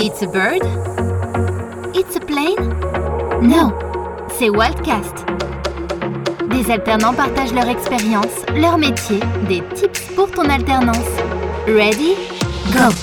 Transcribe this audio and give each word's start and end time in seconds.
It's 0.00 0.22
a 0.22 0.28
bird? 0.28 0.62
It's 1.92 2.14
a 2.14 2.20
plane? 2.20 2.68
No, 3.42 3.72
c'est 4.38 4.48
Wildcast. 4.48 5.26
Des 6.52 6.70
alternants 6.70 7.14
partagent 7.14 7.52
leur 7.52 7.68
expérience, 7.68 8.30
leur 8.54 8.78
métier, 8.78 9.18
des 9.48 9.60
tips 9.74 10.02
pour 10.14 10.30
ton 10.30 10.48
alternance. 10.48 10.98
Ready? 11.66 12.14
Go! 12.72 12.94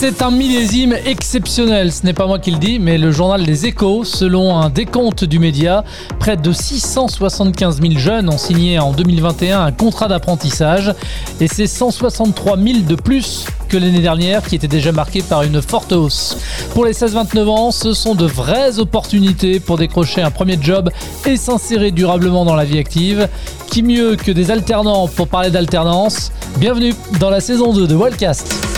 C'est 0.00 0.20
un 0.20 0.30
millésime 0.30 0.94
exceptionnel, 1.06 1.92
ce 1.92 2.04
n'est 2.04 2.12
pas 2.12 2.26
moi 2.26 2.38
qui 2.38 2.50
le 2.50 2.58
dis, 2.58 2.78
mais 2.78 2.98
le 2.98 3.10
journal 3.10 3.40
Les 3.40 3.64
Échos, 3.64 4.04
selon 4.04 4.58
un 4.58 4.68
décompte 4.68 5.24
du 5.24 5.38
média, 5.38 5.84
près 6.18 6.36
de 6.36 6.52
675 6.52 7.80
000 7.80 7.94
jeunes 7.96 8.28
ont 8.28 8.38
signé 8.38 8.78
en 8.78 8.92
2021 8.92 9.64
un 9.64 9.72
contrat 9.72 10.08
d'apprentissage 10.08 10.94
et 11.40 11.48
c'est 11.48 11.66
163 11.66 12.58
000 12.58 12.78
de 12.80 12.96
plus 12.96 13.46
que 13.70 13.76
l'année 13.76 14.00
dernière 14.00 14.42
qui 14.42 14.56
était 14.56 14.68
déjà 14.68 14.90
marquée 14.90 15.22
par 15.22 15.44
une 15.44 15.62
forte 15.62 15.92
hausse. 15.92 16.36
Pour 16.74 16.84
les 16.84 16.92
16-29 16.92 17.46
ans, 17.46 17.70
ce 17.70 17.92
sont 17.92 18.16
de 18.16 18.26
vraies 18.26 18.80
opportunités 18.80 19.60
pour 19.60 19.78
décrocher 19.78 20.22
un 20.22 20.32
premier 20.32 20.58
job 20.60 20.90
et 21.24 21.36
s'insérer 21.36 21.92
durablement 21.92 22.44
dans 22.44 22.56
la 22.56 22.64
vie 22.64 22.78
active. 22.78 23.28
Qui 23.68 23.84
mieux 23.84 24.16
que 24.16 24.32
des 24.32 24.50
alternants 24.50 25.06
pour 25.06 25.28
parler 25.28 25.50
d'alternance? 25.50 26.32
Bienvenue 26.56 26.94
dans 27.20 27.30
la 27.30 27.40
saison 27.40 27.72
2 27.72 27.86
de 27.86 27.94
Wildcast. 27.94 28.69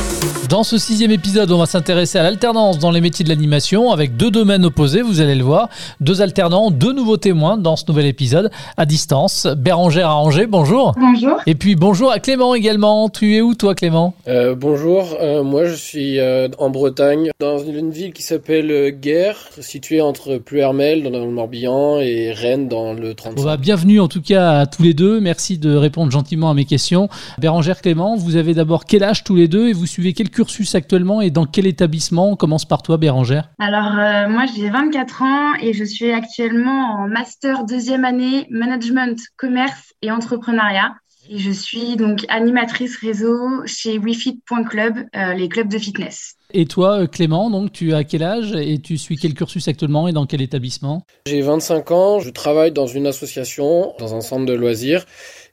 Dans 0.48 0.64
ce 0.64 0.76
sixième 0.76 1.10
épisode, 1.10 1.50
on 1.50 1.58
va 1.58 1.64
s'intéresser 1.64 2.18
à 2.18 2.22
l'alternance 2.22 2.78
dans 2.78 2.90
les 2.90 3.00
métiers 3.00 3.24
de 3.24 3.30
l'animation 3.30 3.90
avec 3.90 4.18
deux 4.18 4.30
domaines 4.30 4.66
opposés, 4.66 5.00
vous 5.00 5.20
allez 5.20 5.34
le 5.34 5.42
voir. 5.42 5.70
Deux 6.00 6.20
alternants, 6.20 6.70
deux 6.70 6.92
nouveaux 6.92 7.16
témoins 7.16 7.56
dans 7.56 7.74
ce 7.74 7.84
nouvel 7.88 8.04
épisode 8.04 8.50
à 8.76 8.84
distance. 8.84 9.46
Bérangère 9.56 10.10
à 10.10 10.16
Angers, 10.16 10.46
bonjour. 10.46 10.92
Bonjour. 10.98 11.38
Et 11.46 11.54
puis 11.54 11.74
bonjour 11.74 12.12
à 12.12 12.18
Clément 12.18 12.54
également. 12.54 13.08
Tu 13.08 13.34
es 13.36 13.40
où 13.40 13.54
toi 13.54 13.74
Clément? 13.74 14.14
Euh, 14.28 14.54
Bonjour, 14.54 15.16
euh, 15.20 15.42
moi 15.42 15.64
je 15.64 15.74
suis 15.74 16.20
euh, 16.20 16.48
en 16.58 16.68
Bretagne, 16.68 17.30
dans 17.40 17.58
une 17.58 17.90
ville 17.90 18.12
qui 18.12 18.22
s'appelle 18.22 18.90
Guerre, 19.00 19.48
située 19.60 20.02
entre 20.02 20.36
Pluermel 20.36 21.02
dans 21.02 21.24
le 21.24 21.30
Morbihan 21.30 21.98
et 21.98 22.30
Rennes 22.32 22.68
dans 22.68 22.92
le 22.92 23.14
35. 23.14 23.36
Bon 23.36 23.44
bah, 23.44 23.56
bienvenue 23.56 24.00
en 24.00 24.08
tout 24.08 24.20
cas 24.22 24.60
à 24.60 24.66
tous 24.66 24.82
les 24.82 24.92
deux. 24.92 25.18
Merci 25.20 25.56
de 25.56 25.74
répondre 25.74 26.12
gentiment 26.12 26.50
à 26.50 26.54
mes 26.54 26.66
questions. 26.66 27.08
Bérangère, 27.38 27.80
Clément, 27.80 28.16
vous 28.16 28.36
avez 28.36 28.52
d'abord 28.52 28.84
quel 28.84 29.02
âge 29.02 29.24
tous 29.24 29.34
les 29.36 29.48
deux? 29.48 29.68
Et 29.68 29.72
vous 29.72 29.86
suivez 29.86 30.11
quel 30.12 30.30
cursus 30.30 30.74
actuellement 30.74 31.20
et 31.20 31.30
dans 31.30 31.46
quel 31.46 31.66
établissement 31.66 32.30
On 32.30 32.36
commence 32.36 32.64
par 32.64 32.82
toi 32.82 32.96
Bérangère. 32.96 33.50
Alors 33.58 33.98
euh, 33.98 34.28
moi 34.28 34.44
j'ai 34.54 34.70
24 34.70 35.22
ans 35.22 35.54
et 35.60 35.72
je 35.72 35.84
suis 35.84 36.12
actuellement 36.12 36.94
en 36.94 37.08
master 37.08 37.64
deuxième 37.64 38.04
année 38.04 38.46
management, 38.50 39.18
commerce 39.36 39.92
et 40.02 40.10
entrepreneuriat. 40.10 40.94
Et 41.30 41.38
je 41.38 41.52
suis 41.52 41.96
donc 41.96 42.24
animatrice 42.28 42.96
réseau 42.96 43.64
chez 43.64 43.96
WeFit.club, 43.96 45.06
euh, 45.14 45.34
les 45.34 45.48
clubs 45.48 45.68
de 45.68 45.78
fitness. 45.78 46.34
Et 46.52 46.66
toi, 46.66 47.02
euh, 47.02 47.06
Clément, 47.06 47.48
donc 47.48 47.72
tu 47.72 47.94
as 47.94 48.02
quel 48.04 48.24
âge 48.24 48.54
et 48.54 48.78
tu 48.78 48.98
suis 48.98 49.16
quel 49.16 49.32
cursus 49.32 49.68
actuellement 49.68 50.08
et 50.08 50.12
dans 50.12 50.26
quel 50.26 50.42
établissement? 50.42 51.06
J'ai 51.26 51.40
25 51.40 51.90
ans, 51.92 52.20
je 52.20 52.30
travaille 52.30 52.72
dans 52.72 52.86
une 52.86 53.06
association, 53.06 53.94
dans 54.00 54.14
un 54.14 54.20
centre 54.20 54.46
de 54.46 54.52
loisirs. 54.52 55.06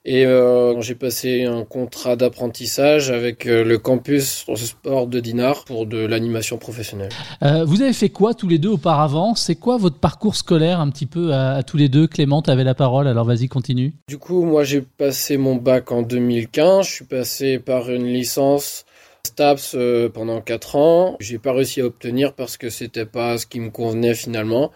Et 0.06 0.26
euh, 0.26 0.80
j'ai 0.80 0.96
passé 0.96 1.44
un 1.44 1.66
contrat 1.66 2.16
d'apprentissage 2.16 3.12
avec 3.12 3.46
euh, 3.46 3.66
le 3.66 3.78
campus 3.78 4.46
sport 4.56 5.08
de 5.08 5.20
Dinard 5.20 5.66
pour 5.66 5.86
de 5.86 5.98
l'animation 5.98 6.58
professionnelle. 6.58 7.10
Euh, 7.44 7.66
vous 7.66 7.82
avez 7.82 7.92
fait 7.92 8.08
quoi 8.08 8.34
tous 8.34 8.48
les 8.48 8.60
deux 8.60 8.70
auparavant? 8.70 9.36
C'est 9.36 9.56
quoi 9.56 9.78
votre 9.78 10.00
parcours 10.00 10.36
scolaire 10.36 10.80
un 10.80 10.90
petit 10.90 11.06
peu 11.06 11.34
à, 11.34 11.56
à 11.56 11.64
tous 11.64 11.76
les 11.76 11.90
deux? 11.90 12.08
Clément, 12.08 12.42
tu 12.42 12.50
avais 12.50 12.64
la 12.64 12.76
parole, 12.76 13.10
alors 13.10 13.26
vas-y, 13.26 13.50
continue. 13.50 13.94
Du 14.08 14.18
coup, 14.18 14.46
moi 14.46 14.64
j'ai 14.64 14.82
passé 14.82 15.36
mon 15.36 15.56
bac 15.56 15.92
en 15.92 16.02
2015, 16.02 16.88
je 16.88 16.92
suis 16.92 17.06
passé 17.06 17.60
par 17.60 17.90
une 17.90 18.06
licence 18.06 18.86
STAPS 19.28 19.76
pendant 20.14 20.40
4 20.40 20.76
ans. 20.78 21.18
J'ai 21.20 21.40
pas 21.40 21.52
réussi 21.52 21.82
à 21.82 21.86
obtenir 21.86 22.34
parce 22.34 22.56
que 22.56 22.70
c'était 22.70 23.06
pas 23.06 23.38
ce 23.38 23.46
qui 23.46 23.60
me 23.60 23.70
convenait 23.70 24.16
finalement. 24.16 24.72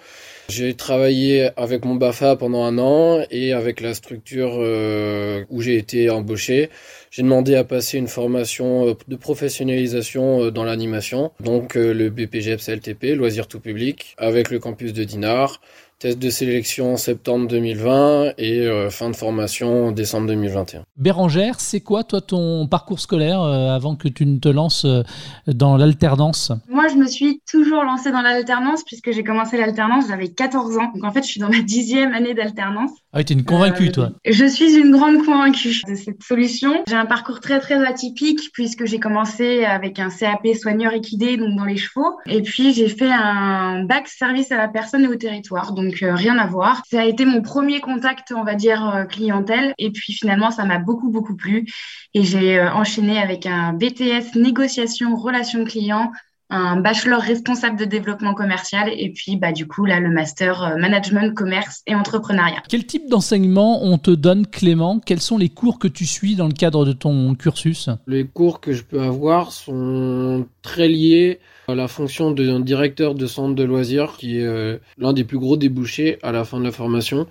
J'ai 0.55 0.75
travaillé 0.75 1.49
avec 1.57 1.83
mon 1.83 1.95
BAFA 1.95 2.35
pendant 2.35 2.63
un 2.63 2.77
an 2.77 3.25
et 3.31 3.53
avec 3.53 3.81
la 3.81 3.95
structure 3.95 4.57
euh, 4.59 5.45
où 5.49 5.63
j'ai 5.63 5.77
été 5.77 6.11
embauché. 6.11 6.69
J'ai 7.09 7.23
demandé 7.23 7.55
à 7.55 7.63
passer 7.63 7.97
une 7.97 8.07
formation 8.07 8.89
euh, 8.89 8.93
de 9.07 9.15
professionnalisation 9.15 10.43
euh, 10.43 10.51
dans 10.51 10.63
l'animation, 10.63 11.31
donc 11.39 11.73
le 11.73 12.11
BPGEPS-LTP, 12.11 13.15
loisirs 13.15 13.47
tout 13.47 13.59
public, 13.59 14.13
avec 14.19 14.51
le 14.51 14.59
campus 14.59 14.93
de 14.93 15.03
Dinard. 15.03 15.59
Test 16.03 16.19
de 16.19 16.29
sélection 16.29 16.95
en 16.95 16.97
septembre 16.97 17.47
2020 17.47 18.33
et 18.37 18.67
euh, 18.67 18.89
fin 18.89 19.09
de 19.09 19.15
formation 19.15 19.87
en 19.87 19.91
décembre 19.93 20.27
2021. 20.27 20.83
Bérangère, 20.97 21.61
c'est 21.61 21.79
quoi 21.79 22.03
toi 22.03 22.19
ton 22.19 22.67
parcours 22.67 22.99
scolaire 22.99 23.41
euh, 23.41 23.69
avant 23.69 23.95
que 23.95 24.09
tu 24.09 24.25
ne 24.25 24.37
te 24.37 24.49
lances 24.49 24.83
euh, 24.83 25.03
dans 25.47 25.77
l'alternance? 25.77 26.51
Moi 26.67 26.89
je 26.89 26.95
me 26.95 27.07
suis 27.07 27.41
toujours 27.49 27.85
lancée 27.85 28.11
dans 28.11 28.21
l'alternance 28.21 28.83
puisque 28.83 29.13
j'ai 29.13 29.23
commencé 29.23 29.55
l'alternance, 29.55 30.09
j'avais 30.09 30.27
14 30.27 30.77
ans. 30.77 30.91
Donc 30.93 31.05
en 31.05 31.13
fait 31.13 31.23
je 31.23 31.29
suis 31.29 31.39
dans 31.39 31.49
ma 31.49 31.61
dixième 31.61 32.13
année 32.13 32.33
d'alternance. 32.33 32.91
Ah 33.15 33.23
t'es 33.23 33.35
une 33.35 33.45
convaincue 33.45 33.89
Euh, 33.89 33.91
toi. 33.91 34.09
Je 34.25 34.45
suis 34.45 34.73
une 34.75 34.89
grande 34.89 35.23
convaincue 35.23 35.81
de 35.87 35.93
cette 35.93 36.23
solution. 36.23 36.83
J'ai 36.87 36.95
un 36.95 37.05
parcours 37.05 37.39
très 37.41 37.59
très 37.59 37.85
atypique 37.85 38.49
puisque 38.53 38.85
j'ai 38.85 38.99
commencé 38.99 39.65
avec 39.65 39.99
un 39.99 40.09
CAP 40.09 40.47
soigneur 40.59 40.93
équidé 40.93 41.37
donc 41.37 41.55
dans 41.55 41.65
les 41.65 41.77
chevaux 41.77 42.17
et 42.25 42.41
puis 42.41 42.73
j'ai 42.73 42.89
fait 42.89 43.11
un 43.11 43.83
bac 43.83 44.07
service 44.07 44.51
à 44.51 44.57
la 44.57 44.67
personne 44.67 45.03
et 45.03 45.07
au 45.07 45.15
territoire 45.15 45.73
donc 45.73 46.01
euh, 46.01 46.15
rien 46.15 46.39
à 46.39 46.47
voir. 46.47 46.81
Ça 46.89 47.01
a 47.01 47.05
été 47.05 47.25
mon 47.25 47.43
premier 47.43 47.81
contact 47.81 48.33
on 48.35 48.43
va 48.43 48.55
dire 48.55 48.83
euh, 48.89 49.03
clientèle 49.03 49.75
et 49.77 49.91
puis 49.91 50.13
finalement 50.13 50.49
ça 50.49 50.65
m'a 50.65 50.79
beaucoup 50.79 51.11
beaucoup 51.11 51.35
plu 51.35 51.67
et 52.15 52.23
j'ai 52.23 52.59
enchaîné 52.59 53.19
avec 53.19 53.45
un 53.45 53.73
BTS 53.73 54.35
négociation 54.35 55.15
relations 55.15 55.65
clients 55.65 56.11
un 56.53 56.79
bachelor 56.79 57.19
responsable 57.19 57.79
de 57.79 57.85
développement 57.85 58.35
commercial 58.35 58.89
et 58.95 59.09
puis 59.09 59.37
bah 59.37 59.51
du 59.51 59.67
coup 59.67 59.85
là 59.85 59.99
le 59.99 60.09
master 60.09 60.63
euh, 60.63 60.77
management 60.77 61.33
commerce 61.33 61.81
et 61.87 61.95
entrepreneuriat. 61.95 62.61
Quel 62.69 62.85
type 62.85 63.09
d'enseignement 63.09 63.83
on 63.83 63.97
te 63.97 64.11
donne 64.11 64.45
Clément? 64.45 64.99
Quels 64.99 65.19
sont 65.19 65.37
les 65.37 65.49
cours 65.49 65.79
que 65.79 65.87
tu 65.87 66.05
suis 66.05 66.35
dans 66.35 66.47
le 66.47 66.53
cadre 66.53 66.85
de 66.85 66.93
ton 66.93 67.33
cursus? 67.33 67.89
Les 68.05 68.25
cours 68.25 68.61
que 68.61 68.71
je 68.71 68.83
peux 68.83 69.01
avoir 69.01 69.51
sont 69.51 70.45
très 70.61 70.87
liés 70.87 71.39
à 71.67 71.75
la 71.75 71.87
fonction 71.87 72.31
d'un 72.31 72.59
directeur 72.59 73.15
de 73.15 73.25
centre 73.25 73.55
de 73.55 73.63
loisirs 73.63 74.15
qui 74.17 74.37
est 74.37 74.45
euh, 74.45 74.77
l'un 74.97 75.13
des 75.13 75.23
plus 75.23 75.39
gros 75.39 75.57
débouchés 75.57 76.19
à 76.21 76.31
la 76.31 76.43
fin 76.43 76.59
de 76.59 76.65
la 76.65 76.71
formation. 76.71 77.27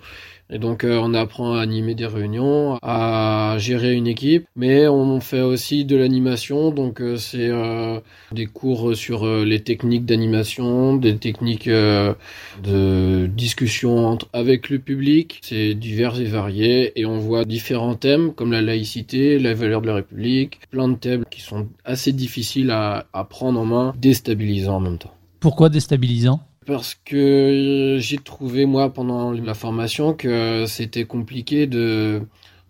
Et 0.49 0.59
donc 0.59 0.83
euh, 0.83 0.99
on 1.01 1.13
apprend 1.13 1.55
à 1.55 1.61
animer 1.61 1.95
des 1.95 2.05
réunions, 2.05 2.77
à 2.81 3.55
gérer 3.59 3.93
une 3.93 4.07
équipe, 4.07 4.45
mais 4.55 4.87
on 4.87 5.19
fait 5.19 5.41
aussi 5.41 5.85
de 5.85 5.95
l'animation, 5.95 6.71
donc 6.71 7.01
euh, 7.01 7.17
c'est 7.17 7.49
euh, 7.49 7.99
des 8.31 8.45
cours 8.45 8.95
sur 8.95 9.25
les 9.25 9.61
techniques 9.61 10.05
d'animation, 10.05 10.95
des 10.95 11.17
techniques 11.17 11.69
de 11.69 13.27
discussion 13.27 14.05
entre, 14.05 14.27
avec 14.33 14.69
le 14.69 14.79
public, 14.79 15.39
c'est 15.43 15.73
divers 15.73 16.19
et 16.19 16.25
varié, 16.25 16.99
et 16.99 17.05
on 17.05 17.17
voit 17.17 17.45
différents 17.45 17.95
thèmes 17.95 18.33
comme 18.33 18.51
la 18.51 18.61
laïcité, 18.61 19.39
la 19.39 19.53
valeur 19.53 19.81
de 19.81 19.87
la 19.87 19.95
République, 19.95 20.59
plein 20.69 20.87
de 20.87 20.95
thèmes 20.95 21.23
qui 21.31 21.41
sont 21.41 21.67
assez 21.85 22.11
difficiles 22.11 22.71
à, 22.71 23.05
à 23.13 23.23
prendre 23.23 23.59
en 23.59 23.65
main, 23.65 23.93
déstabilisants 23.97 24.75
en 24.75 24.81
même 24.81 24.97
temps. 24.97 25.13
Pourquoi 25.39 25.69
déstabilisant 25.69 26.41
Parce 26.65 26.95
que 27.05 27.97
j'ai 27.99 28.17
trouvé, 28.17 28.65
moi, 28.65 28.93
pendant 28.93 29.31
la 29.31 29.53
formation, 29.53 30.13
que 30.13 30.65
c'était 30.67 31.05
compliqué 31.05 31.67
de 31.67 32.21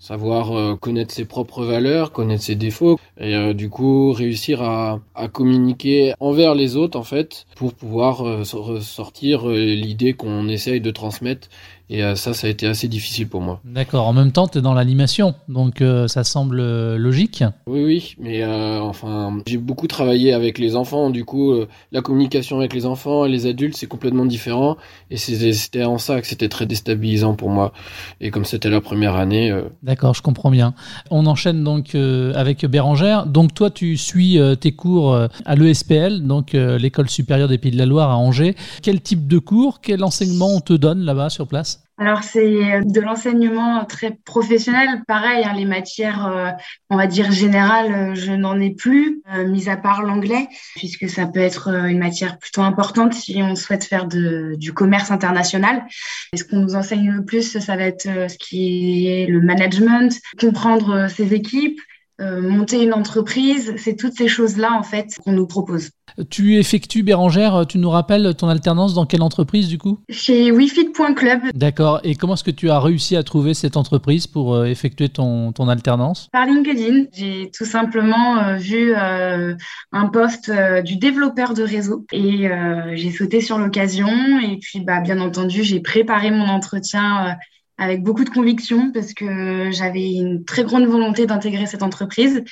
savoir 0.03 0.51
euh, 0.51 0.75
connaître 0.75 1.13
ses 1.13 1.23
propres 1.23 1.63
valeurs, 1.63 2.11
connaître 2.11 2.43
ses 2.43 2.55
défauts, 2.55 2.99
et 3.17 3.35
euh, 3.35 3.53
du 3.53 3.69
coup 3.69 4.11
réussir 4.11 4.61
à, 4.61 4.99
communiquer 5.31 6.13
envers 6.19 6.55
les 6.55 6.75
autres, 6.75 6.99
en 6.99 7.03
fait, 7.03 7.45
pour 7.55 7.73
pouvoir 7.73 8.17
ressortir 8.17 9.49
euh, 9.49 9.55
l'idée 9.55 10.11
qu'on 10.13 10.49
essaye 10.49 10.81
de 10.81 10.91
transmettre. 10.91 11.47
Et 11.89 12.03
euh, 12.03 12.16
ça, 12.16 12.33
ça 12.33 12.47
a 12.47 12.49
été 12.49 12.66
assez 12.66 12.88
difficile 12.88 13.27
pour 13.27 13.41
moi. 13.41 13.59
D'accord, 13.66 14.07
en 14.07 14.13
même 14.13 14.31
temps 14.31 14.47
tu 14.47 14.57
es 14.57 14.61
dans 14.61 14.73
l'animation, 14.73 15.35
donc 15.49 15.81
euh, 15.81 16.07
ça 16.07 16.23
semble 16.23 16.59
euh, 16.59 16.97
logique. 16.97 17.44
Oui, 17.67 17.83
oui, 17.83 18.16
mais 18.19 18.41
euh, 18.44 18.79
enfin, 18.79 19.38
j'ai 19.45 19.57
beaucoup 19.57 19.88
travaillé 19.88 20.33
avec 20.33 20.59
les 20.59 20.75
enfants. 20.75 21.09
Du 21.09 21.25
coup, 21.25 21.53
la 21.91 22.01
communication 22.01 22.57
avec 22.59 22.74
les 22.74 22.85
enfants 22.85 23.25
et 23.25 23.30
les 23.30 23.45
adultes, 23.45 23.75
c'est 23.75 23.88
complètement 23.88 24.25
différent. 24.25 24.77
Et 25.12 25.18
c'était 25.18 25.83
en 25.83 25.97
ça 25.97 26.21
que 26.21 26.27
c'était 26.27 26.50
très 26.50 26.65
déstabilisant 26.65 27.35
pour 27.35 27.50
moi. 27.50 27.74
Et 28.21 28.31
comme 28.31 28.45
c'était 28.45 28.69
la 28.69 28.81
première 28.81 29.15
année, 29.15 29.53
D'accord, 29.83 30.13
je 30.13 30.21
comprends 30.21 30.51
bien. 30.51 30.74
On 31.12 31.25
enchaîne 31.25 31.63
donc 31.63 31.95
avec 31.95 32.65
Bérangère. 32.65 33.25
Donc 33.25 33.53
toi, 33.53 33.69
tu 33.69 33.97
suis 33.97 34.39
tes 34.59 34.71
cours 34.71 35.15
à 35.45 35.56
l'ESPL, 35.56 36.21
donc 36.24 36.53
l'école 36.53 37.09
supérieure 37.09 37.47
des 37.47 37.57
Pays 37.57 37.71
de 37.71 37.77
la 37.77 37.85
Loire 37.85 38.09
à 38.09 38.18
Angers. 38.18 38.56
Quel 38.81 39.01
type 39.01 39.27
de 39.27 39.39
cours, 39.39 39.81
quel 39.81 40.03
enseignement 40.03 40.56
on 40.56 40.59
te 40.59 40.74
donne 40.74 41.01
là-bas 41.01 41.30
sur 41.30 41.47
place? 41.47 41.72
Alors 42.00 42.24
c'est 42.24 42.81
de 42.84 43.01
l'enseignement 43.01 43.86
très 43.86 44.18
professionnel, 44.25 45.04
pareil, 45.07 45.44
hein, 45.45 45.54
les 45.56 45.66
matières, 45.66 46.25
euh, 46.25 46.50
on 46.90 46.98
va 46.98 47.06
dire 47.06 47.31
générales, 47.31 47.94
euh, 47.94 48.16
je 48.16 48.31
n'en 48.31 48.60
ai 48.60 48.72
plus, 48.72 49.22
euh, 49.31 49.45
mis 49.48 49.69
à 49.69 49.78
part 49.78 50.01
l'anglais, 50.01 50.48
puisque 50.75 51.07
ça 51.07 51.28
peut 51.28 51.40
être 51.40 51.69
euh, 51.69 51.86
une 51.86 52.00
matière 52.00 52.40
plutôt 52.40 52.62
importante 52.62 53.13
si 53.13 53.42
on 53.44 53.56
souhaite 53.56 53.84
faire 53.84 54.07
de, 54.07 54.56
du 54.57 54.74
commerce 54.74 55.12
international. 55.12 55.86
Et 56.34 56.38
ce 56.38 56.44
qu'on 56.44 56.62
nous 56.62 56.74
enseigne 56.75 57.12
le 57.12 57.24
plus, 57.24 57.60
ça 57.60 57.75
va 57.75 57.84
être 57.84 58.07
euh, 58.07 58.28
ce 58.28 58.40
qui 58.40 59.07
est 59.07 59.28
le 59.28 59.42
management, 59.42 60.19
comprendre 60.40 60.90
euh, 60.95 61.07
ses 61.07 61.36
équipes, 61.36 61.80
euh, 62.21 62.42
monter 62.42 62.83
une 62.83 62.94
entreprise, 62.94 63.74
c'est 63.77 63.95
toutes 63.95 64.13
ces 64.13 64.27
choses-là 64.27 64.71
en 64.74 64.83
fait 64.83 65.15
qu'on 65.24 65.31
nous 65.31 65.48
propose. 65.48 65.89
Tu 66.30 66.57
effectues, 66.57 67.01
Bérangère, 67.01 67.65
tu 67.68 67.80
nous 67.80 67.89
rappelles 67.89 68.36
ton 68.36 68.50
alternance 68.50 68.94
dans 68.94 69.07
quelle 69.07 69.24
entreprise 69.24 69.68
du 69.68 69.80
coup? 69.80 69.98
Chez 70.10 70.51
wifit.club. 70.51 71.42
D'accord. 71.56 72.01
Et 72.04 72.13
comment 72.13 72.36
est-ce 72.36 72.44
que 72.44 72.51
tu 72.51 72.69
as 72.69 72.80
réussi 72.80 73.15
à 73.15 73.24
trouver 73.24 73.56
cette 73.56 73.77
entreprise 73.77 74.27
pour 74.27 74.54
euh, 74.54 74.65
effectuer 74.65 75.10
ton, 75.10 75.54
ton 75.54 75.68
alternance? 75.69 76.30
Par 76.31 76.45
LinkedIn. 76.45 77.06
J'ai 77.13 77.50
tout 77.51 77.65
simplement 77.65 78.38
euh, 78.38 78.57
vu 78.57 78.94
un 78.95 80.07
poste 80.09 80.51
du 80.83 80.98
développeur 80.98 81.56
de 81.56 81.63
réseau 81.63 82.06
et 82.12 82.48
j'ai 82.94 83.12
sauté 83.12 83.42
sur 83.42 83.57
l'occasion. 83.57 84.07
Et 84.39 84.57
puis, 84.57 84.81
bah, 84.81 85.00
bien 85.00 85.19
entendu, 85.19 85.63
j'ai 85.63 85.80
préparé 85.80 86.30
mon 86.30 86.48
entretien 86.48 87.36
avec 87.77 88.03
beaucoup 88.03 88.23
de 88.23 88.29
conviction 88.29 88.91
parce 88.91 89.13
que 89.13 89.71
j'avais 89.71 90.13
une 90.13 90.45
très 90.45 90.63
grande 90.63 90.85
volonté 90.85 91.25
d'intégrer 91.25 91.65
cette 91.65 91.83
entreprise. 91.83 92.43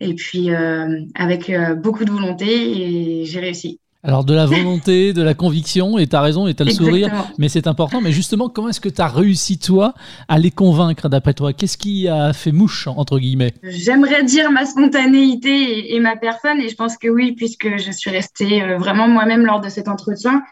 Et 0.00 0.14
puis 0.14 0.50
euh, 0.50 1.00
avec 1.14 1.50
euh, 1.50 1.74
beaucoup 1.74 2.04
de 2.04 2.10
volonté 2.10 3.20
et 3.20 3.24
j'ai 3.24 3.40
réussi. 3.40 3.80
Alors 4.02 4.24
de 4.24 4.32
la 4.32 4.46
volonté, 4.46 5.12
de 5.12 5.22
la 5.22 5.34
conviction, 5.34 5.98
et 5.98 6.06
tu 6.06 6.16
as 6.16 6.22
raison, 6.22 6.46
et 6.46 6.54
tu 6.54 6.62
as 6.62 6.66
le 6.66 6.72
sourire, 6.72 7.30
mais 7.38 7.48
c'est 7.48 7.66
important. 7.66 8.00
Mais 8.00 8.12
justement, 8.12 8.48
comment 8.48 8.70
est-ce 8.70 8.80
que 8.80 8.88
tu 8.88 9.00
as 9.00 9.08
réussi, 9.08 9.58
toi, 9.58 9.94
à 10.26 10.38
les 10.38 10.50
convaincre, 10.50 11.08
d'après 11.08 11.34
toi? 11.34 11.52
Qu'est-ce 11.52 11.76
qui 11.76 12.08
a 12.08 12.32
fait 12.32 12.52
mouche, 12.52 12.86
entre 12.86 13.18
guillemets? 13.18 13.52
J'aimerais 13.62 14.24
dire 14.24 14.50
ma 14.50 14.64
spontanéité 14.64 15.94
et, 15.94 16.00
ma 16.00 16.16
personne, 16.16 16.60
et 16.60 16.70
je 16.70 16.76
pense 16.76 16.96
que 16.96 17.08
oui, 17.08 17.32
puisque 17.32 17.76
je 17.76 17.90
suis 17.90 18.10
restée 18.10 18.62
euh, 18.62 18.78
vraiment 18.78 19.06
moi-même 19.06 19.44
lors 19.44 19.60
de 19.60 19.68
cet 19.68 19.86
entretien. 19.86 20.42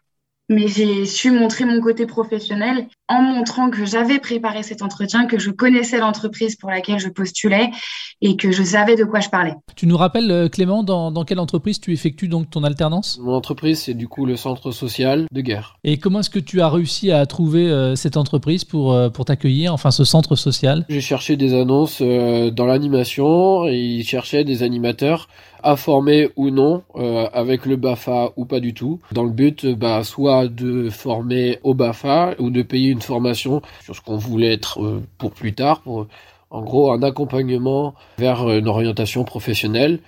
Mais 0.50 0.66
j'ai 0.66 1.04
su 1.04 1.30
montrer 1.30 1.66
mon 1.66 1.80
côté 1.80 2.06
professionnel 2.06 2.86
en 3.08 3.22
montrant 3.22 3.70
que 3.70 3.84
j'avais 3.87 4.19
préparé 4.19 4.62
cet 4.62 4.82
entretien, 4.82 5.26
que 5.26 5.38
je 5.38 5.50
connaissais 5.50 5.99
l'entreprise 5.99 6.56
pour 6.56 6.70
laquelle 6.70 6.99
je 6.99 7.08
postulais 7.08 7.70
et 8.20 8.37
que 8.37 8.52
je 8.52 8.62
savais 8.62 8.96
de 8.96 9.05
quoi 9.05 9.20
je 9.20 9.28
parlais. 9.28 9.55
Tu 9.76 9.87
nous 9.87 9.96
rappelles, 9.96 10.31
euh, 10.31 10.49
Clément, 10.49 10.82
dans, 10.82 11.10
dans 11.10 11.25
quelle 11.25 11.38
entreprise 11.38 11.81
tu 11.81 11.93
effectues 11.93 12.28
donc 12.28 12.50
ton 12.50 12.64
alternance? 12.64 13.19
Mon 13.22 13.34
entreprise, 13.34 13.82
c'est 13.82 13.94
du 13.94 14.08
coup 14.08 14.26
le 14.26 14.37
centre 14.37 14.70
social 14.70 15.26
de 15.31 15.40
guerre. 15.40 15.76
Et 15.84 15.99
comment 15.99 16.20
est-ce 16.20 16.31
que 16.31 16.38
tu 16.38 16.60
as 16.60 16.69
réussi 16.69 17.10
à 17.10 17.25
trouver 17.26 17.70
euh, 17.70 17.96
cette 17.96 18.16
entreprise 18.16 18.64
pour, 18.64 18.93
euh, 18.93 19.08
pour 19.08 19.25
t'accueillir, 19.25 19.72
enfin 19.72 19.90
ce 19.90 20.04
centre 20.04 20.37
social? 20.37 20.84
J'ai 20.88 21.00
cherché 21.00 21.37
des 21.37 21.54
annonces 21.54 22.02
dans 22.02 22.66
l'animation 22.66 23.66
et 23.66 23.78
ils 23.78 24.04
cherchaient 24.04 24.44
des 24.44 24.62
animateurs 24.62 25.28
à 25.62 25.75
former 25.75 26.28
ou 26.37 26.50
non 26.50 26.82
avec 27.32 27.66
le 27.66 27.76
BAFA 27.76 28.31
ou 28.37 28.44
pas 28.44 28.61
du 28.61 28.75
tout, 28.75 29.00
dans 29.12 29.25
le 29.25 29.31
but 29.31 29.66
bah, 29.66 30.04
soit 30.04 30.46
de 30.46 30.88
former 30.88 31.58
au 31.64 31.75
BAFA 31.75 32.34
ou 32.38 32.50
de 32.50 32.62
payer 32.62 32.90
une 32.99 33.03
formation 33.03 33.62
sur 33.85 33.95
ce 33.95 34.00
qu'on 34.00 34.17
voulait 34.17 34.53
être 34.53 34.83
euh, 34.83 35.03
pour 35.19 35.31
plus 35.31 35.55
tard, 35.55 35.83
pour 35.83 36.06
en 36.50 36.62
gros 36.62 36.91
un 36.93 37.03
accompagnement 37.03 37.95
vers 38.19 38.49
une 38.50 38.67
orientation 38.69 39.23
professionnelle. 39.25 40.00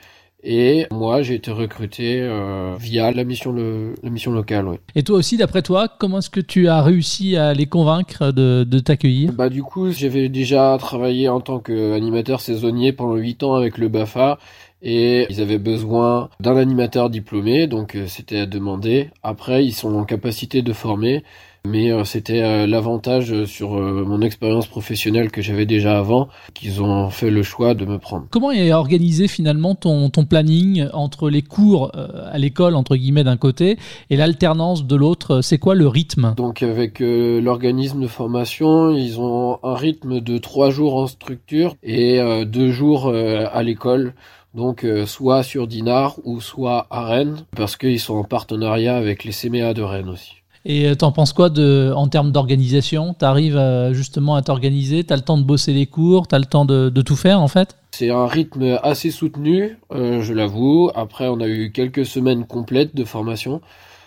Et 0.43 0.87
moi, 0.91 1.21
j'ai 1.21 1.35
été 1.35 1.51
recruté 1.51 2.19
euh, 2.23 2.75
via 2.79 3.13
la 3.13 3.25
mission, 3.25 3.55
la 4.03 4.11
mission 4.11 4.33
locale. 4.33 4.67
Et 4.95 5.03
toi 5.03 5.17
aussi, 5.17 5.37
d'après 5.37 5.61
toi, 5.61 5.87
comment 5.87 6.19
est-ce 6.19 6.31
que 6.31 6.41
tu 6.41 6.67
as 6.67 6.83
réussi 6.83 7.37
à 7.37 7.53
les 7.53 7.67
convaincre 7.67 8.33
de, 8.33 8.65
de 8.65 8.79
t'accueillir? 8.79 9.33
Bah 9.33 9.51
du 9.51 9.63
coup, 9.63 9.93
j'avais 9.93 10.31
déjà 10.31 10.77
travaillé 10.81 11.29
en 11.29 11.41
tant 11.41 11.59
qu'animateur 11.59 12.41
saisonnier 12.41 12.93
pendant 12.93 13.17
8 13.17 13.43
ans 13.43 13.55
avec 13.55 13.77
le 13.77 13.89
BAFA 13.89 14.39
et 14.83 15.27
ils 15.29 15.43
avaient 15.43 15.59
besoin 15.59 16.31
d'un 16.41 16.57
animateur 16.57 17.11
diplômé, 17.11 17.67
donc 17.67 17.95
euh, 17.95 18.07
c'était 18.07 18.39
à 18.39 18.47
demander. 18.47 19.11
Après, 19.23 19.65
ils 19.65 19.75
sont 19.75 19.95
en 19.95 20.05
capacité 20.05 20.63
de 20.63 20.73
former, 20.73 21.23
mais 21.67 21.93
euh, 21.93 22.05
c'était 22.05 22.43
euh, 22.43 22.67
l'avantage 22.67 23.45
sur 23.45 23.71
mon 23.71 24.21
expérience 24.23 24.67
professionnelle 24.67 25.31
que 25.31 25.43
j'avais 25.43 25.67
déjà 25.67 25.99
avant 25.99 26.29
qu'ils 26.55 26.83
ont 26.83 27.11
fait 27.11 27.31
le 27.31 27.43
choix 27.43 27.75
de 27.75 27.85
me 27.85 27.99
prendre. 27.99 28.27
Comment 28.31 28.51
est 28.51 28.73
organisé 28.73 29.29
finalement 29.29 29.75
ton, 29.75 30.11
ton 30.11 30.25
planning 30.25 30.87
entre 30.93 31.31
les 31.31 31.43
cours 31.43 31.93
à 31.95 32.39
l'école, 32.39 32.75
entre 32.75 32.97
guillemets, 32.97 33.25
d'un 33.25 33.37
côté, 33.37 33.79
et 34.11 34.17
l'alternance 34.17 34.87
de 34.87 34.97
l'autre? 34.97 35.41
C'est 35.41 35.59
quoi 35.59 35.75
le 35.75 35.87
rythme? 35.87 36.35
Donc 36.37 36.62
avec 36.62 37.01
l'organisme 37.01 38.01
de 38.01 38.06
formation, 38.06 38.91
ils 38.93 39.21
ont 39.21 39.59
un 39.63 39.75
rythme 39.75 40.21
de 40.21 40.39
trois 40.39 40.71
jours 40.71 40.97
en 40.97 41.06
structure 41.06 41.77
et 41.83 42.21
deux 42.47 42.71
jours 42.71 43.09
à 43.09 43.63
l'école 43.63 44.15
donc 44.55 44.85
euh, 44.85 45.06
soit 45.06 45.43
sur 45.43 45.67
Dinard 45.67 46.17
ou 46.25 46.41
soit 46.41 46.87
à 46.91 47.05
Rennes, 47.05 47.45
parce 47.56 47.77
qu'ils 47.77 48.01
sont 48.01 48.17
en 48.17 48.25
partenariat 48.25 48.97
avec 48.97 49.25
les 49.25 49.33
CMA 49.33 49.75
de 49.75 49.83
Rennes 49.83 50.09
aussi. 50.09 50.40
Et 50.65 50.89
euh, 50.89 50.95
t'en 50.95 51.12
penses 51.12 51.33
quoi 51.33 51.49
en 51.49 52.09
termes 52.09 52.33
d'organisation? 52.33 53.15
Tu 53.19 53.25
arrives 53.25 53.57
euh, 53.57 53.93
justement 53.93 54.35
à 54.35 54.43
t'organiser? 54.43 55.05
Tu 55.05 55.12
as 55.12 55.17
le 55.17 55.23
temps 55.23 55.39
de 55.39 55.43
bosser 55.43 55.73
les 55.73 55.87
cours? 55.87 56.29
Tu 56.29 56.35
as 56.35 56.39
le 56.39 56.45
temps 56.45 56.65
de, 56.65 56.91
tout 57.01 57.17
faire 57.17 57.41
en 57.41 57.49
fait? 57.49 57.77
C'est 57.93 58.11
un 58.11 58.27
rythme 58.27 58.79
assez 58.83 59.11
soutenu, 59.11 59.79
je 59.91 60.33
l'avoue. 60.33 60.91
Après, 60.95 61.29
on 61.29 61.41
a 61.41 61.49
eu 61.49 61.73
quelques 61.73 62.07
semaines 62.07 62.45
complètes 62.45 62.95
de 62.95 63.05
formation. 63.05 63.61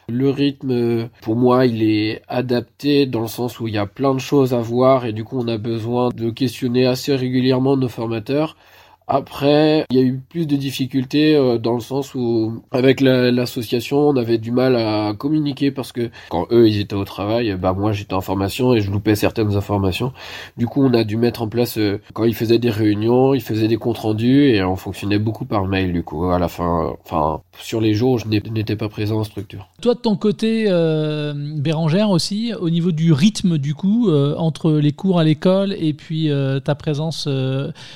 Le 0.09 0.29
rythme, 0.29 1.09
pour 1.21 1.35
moi, 1.35 1.65
il 1.65 1.81
est 1.81 2.21
adapté 2.27 3.05
dans 3.05 3.21
le 3.21 3.27
sens 3.27 3.59
où 3.59 3.67
il 3.67 3.73
y 3.73 3.77
a 3.77 3.85
plein 3.85 4.13
de 4.13 4.19
choses 4.19 4.53
à 4.53 4.59
voir 4.59 5.05
et 5.05 5.13
du 5.13 5.23
coup, 5.23 5.39
on 5.39 5.47
a 5.47 5.57
besoin 5.57 6.09
de 6.09 6.29
questionner 6.29 6.85
assez 6.85 7.15
régulièrement 7.15 7.77
nos 7.77 7.89
formateurs. 7.89 8.55
Après, 9.07 9.85
il 9.89 9.97
y 9.97 9.99
a 9.99 10.03
eu 10.03 10.17
plus 10.17 10.47
de 10.47 10.55
difficultés 10.55 11.35
euh, 11.35 11.57
dans 11.57 11.73
le 11.73 11.81
sens 11.81 12.15
où, 12.15 12.63
avec 12.71 13.01
l'association, 13.01 13.97
on 13.97 14.15
avait 14.15 14.37
du 14.37 14.51
mal 14.51 14.75
à 14.75 15.13
communiquer 15.17 15.71
parce 15.71 15.91
que 15.91 16.09
quand 16.29 16.47
eux 16.51 16.67
ils 16.67 16.79
étaient 16.79 16.95
au 16.95 17.03
travail, 17.05 17.55
bah 17.55 17.73
moi 17.73 17.91
j'étais 17.91 18.13
en 18.13 18.21
formation 18.21 18.73
et 18.73 18.81
je 18.81 18.91
loupais 18.91 19.15
certaines 19.15 19.55
informations. 19.55 20.13
Du 20.57 20.67
coup, 20.67 20.83
on 20.83 20.93
a 20.93 21.03
dû 21.03 21.17
mettre 21.17 21.41
en 21.41 21.49
place 21.49 21.77
euh, 21.77 22.01
quand 22.13 22.23
ils 22.23 22.35
faisaient 22.35 22.59
des 22.59 22.69
réunions, 22.69 23.33
ils 23.33 23.41
faisaient 23.41 23.67
des 23.67 23.77
comptes 23.77 23.97
rendus 23.97 24.49
et 24.49 24.63
on 24.63 24.75
fonctionnait 24.75 25.19
beaucoup 25.19 25.45
par 25.45 25.65
mail. 25.65 25.93
Du 25.93 26.03
coup, 26.03 26.25
à 26.27 26.39
la 26.39 26.47
fin, 26.47 26.93
enfin 27.03 27.41
sur 27.59 27.81
les 27.81 27.93
jours, 27.93 28.13
où 28.13 28.17
je 28.19 28.27
n'étais 28.27 28.75
pas 28.75 28.89
présent 28.89 29.19
en 29.19 29.23
structure. 29.23 29.67
Toi, 29.83 29.95
de 29.95 29.99
ton 29.99 30.15
côté, 30.15 30.65
euh, 30.69 31.33
Bérangère 31.35 32.09
aussi, 32.09 32.53
au 32.57 32.69
niveau 32.69 32.93
du 32.93 33.11
rythme 33.11 33.57
du 33.57 33.75
coup 33.75 34.09
entre 34.09 34.71
les 34.71 34.93
cours 34.93 35.19
à 35.19 35.23
l'école 35.23 35.73
et 35.73 35.93
puis 35.93 36.31
ta 36.63 36.73
présence 36.75 37.27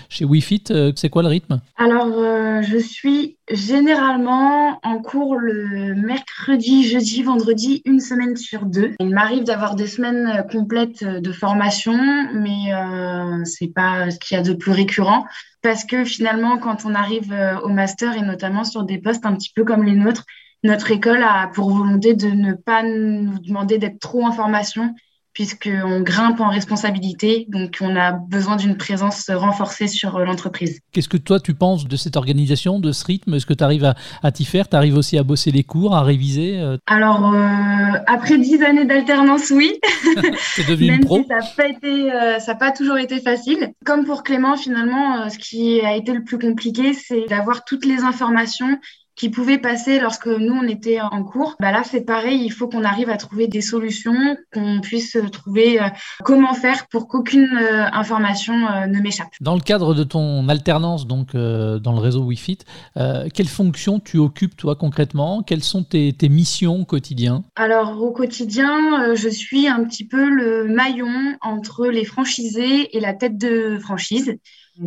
chez 0.10 0.26
WeFit 0.26 0.64
c'est 0.96 1.10
quoi 1.10 1.22
le 1.22 1.30
rythme? 1.30 1.60
Alors, 1.78 2.18
euh, 2.18 2.62
je 2.62 2.78
suis 2.78 3.38
généralement 3.52 4.80
en 4.84 5.00
cours 5.00 5.36
le 5.36 5.94
mercredi, 5.96 6.84
jeudi, 6.84 7.24
vendredi, 7.24 7.82
une 7.86 8.00
semaine 8.00 8.36
sur 8.36 8.66
deux. 8.66 8.96
Il 9.00 9.10
m'arrive 9.10 9.44
d'avoir 9.44 9.76
des 9.76 9.88
semaines 9.88 10.46
complètes 10.52 11.04
de 11.04 11.32
formation, 11.32 11.98
mais 12.34 12.74
euh, 12.74 13.44
c'est 13.46 13.74
pas 13.74 14.10
ce 14.12 14.20
qu'il 14.20 14.36
y 14.36 14.40
a 14.40 14.44
de 14.44 14.54
plus 14.54 14.72
récurrent. 14.72 15.26
Parce 15.62 15.84
que 15.86 16.04
finalement, 16.04 16.58
quand 16.58 16.86
on 16.86 16.94
arrive 16.94 17.32
euh, 17.32 17.60
au 17.62 17.70
master 17.70 18.16
et 18.16 18.22
notamment 18.22 18.64
sur 18.64 18.84
des 18.84 18.98
postes 18.98 19.26
un 19.26 19.34
petit 19.34 19.52
peu 19.54 19.64
comme 19.64 19.84
les 19.84 19.96
nôtres, 19.96 20.26
notre 20.68 20.92
école 20.92 21.24
a 21.24 21.48
pour 21.48 21.70
volonté 21.70 22.14
de 22.14 22.28
ne 22.28 22.54
pas 22.54 22.84
nous 22.84 23.40
demander 23.40 23.78
d'être 23.78 24.00
trop 24.00 24.24
en 24.24 24.32
formation 24.32 24.94
puisqu'on 25.38 26.02
grimpe 26.02 26.40
en 26.40 26.50
responsabilité, 26.50 27.46
donc 27.50 27.78
on 27.80 27.96
a 27.96 28.12
besoin 28.12 28.56
d'une 28.56 28.76
présence 28.76 29.30
renforcée 29.30 29.88
sur 29.88 30.18
euh, 30.18 30.26
l'entreprise. 30.26 30.80
Qu'est-ce 30.92 31.08
que 31.08 31.18
toi 31.18 31.40
tu 31.40 31.54
penses 31.54 31.88
de 31.88 31.96
cette 31.96 32.18
organisation, 32.18 32.80
de 32.80 32.92
ce 32.92 33.06
rythme? 33.06 33.36
Est-ce 33.36 33.46
que 33.46 33.54
tu 33.54 33.64
arrives 33.64 33.94
à, 34.24 34.32
t'y 34.32 34.46
faire? 34.46 34.68
Tu 34.68 34.76
arrives 34.76 34.98
aussi 34.98 35.16
à 35.16 35.22
bosser 35.22 35.52
les 35.52 35.64
cours, 35.64 35.94
à 35.96 36.02
réviser 36.02 36.60
euh? 36.60 36.78
Alors, 36.88 37.32
euh, 37.36 38.00
après 38.08 38.40
dix 38.40 38.64
années 38.64 38.86
d'alternance, 38.86 39.52
oui. 39.52 39.80
C'est 40.56 40.68
devenu 40.68 40.90
Même 40.90 41.06
pro. 41.06 41.20
Si 41.20 41.28
ça 41.28 42.54
n'a 42.54 42.56
pas, 42.56 42.72
toujours 42.72 42.98
été 42.98 43.20
facile. 43.20 43.74
Comme 43.86 44.06
pour 44.06 44.24
Clément, 44.24 44.58
finalement, 44.58 45.30
ce 45.30 45.38
qui 45.38 45.82
a 45.82 45.96
été 45.96 46.14
le 46.14 46.24
plus 46.24 46.40
compliqué, 46.40 46.94
c'est 46.94 47.28
d'avoir 47.30 47.64
toutes 47.64 47.86
les 47.86 48.00
informations 48.00 48.80
qui 49.18 49.30
pouvaient 49.30 49.58
passer 49.58 50.00
lorsque 50.00 50.28
nous, 50.28 50.54
on 50.54 50.68
était 50.68 51.02
en 51.02 51.24
cours. 51.24 51.56
Bah 51.60 51.72
là, 51.72 51.82
c'est 51.84 52.06
pareil, 52.06 52.42
il 52.46 52.52
faut 52.52 52.68
qu'on 52.68 52.84
arrive 52.84 53.10
à 53.10 53.18
trouver 53.18 53.48
des 53.48 53.62
solutions, 53.62 54.38
qu'on 54.54 54.80
puisse 54.80 55.18
trouver 55.32 55.82
euh, 55.82 55.88
comment 56.24 56.54
faire 56.54 56.88
pour 56.88 57.08
qu'aucune 57.08 57.50
euh, 57.60 57.86
information 57.92 58.54
euh, 58.54 58.86
ne 58.86 59.00
m'échappe. 59.00 59.30
Dans 59.42 59.56
le 59.56 59.62
cadre 59.62 59.96
de 59.96 60.04
ton 60.04 60.48
alternance 60.48 61.08
donc 61.08 61.36
dans 61.36 61.94
le 61.94 62.00
réseau 62.00 62.24
WeFit, 62.24 62.60
quelles 62.96 63.48
fonctions 63.48 64.00
tu 64.00 64.18
occupes 64.18 64.56
toi 64.56 64.76
concrètement? 64.76 65.42
Quelles 65.42 65.64
sont 65.64 65.84
tes, 65.84 66.14
tes 66.14 66.30
missions 66.30 66.82
au 66.82 66.86
quotidien? 66.86 67.44
Alors 67.56 68.02
au 68.02 68.12
quotidien, 68.12 69.16
je 69.16 69.30
suis 69.30 69.68
un 69.68 69.84
petit 69.84 70.06
peu 70.06 70.30
le 70.30 70.66
maillon 70.68 71.36
entre 71.42 71.88
les 71.88 72.06
franchisés 72.06 72.96
et 72.96 73.00
la 73.00 73.14
tête 73.14 73.38
de 73.38 73.80
franchise. 73.80 74.38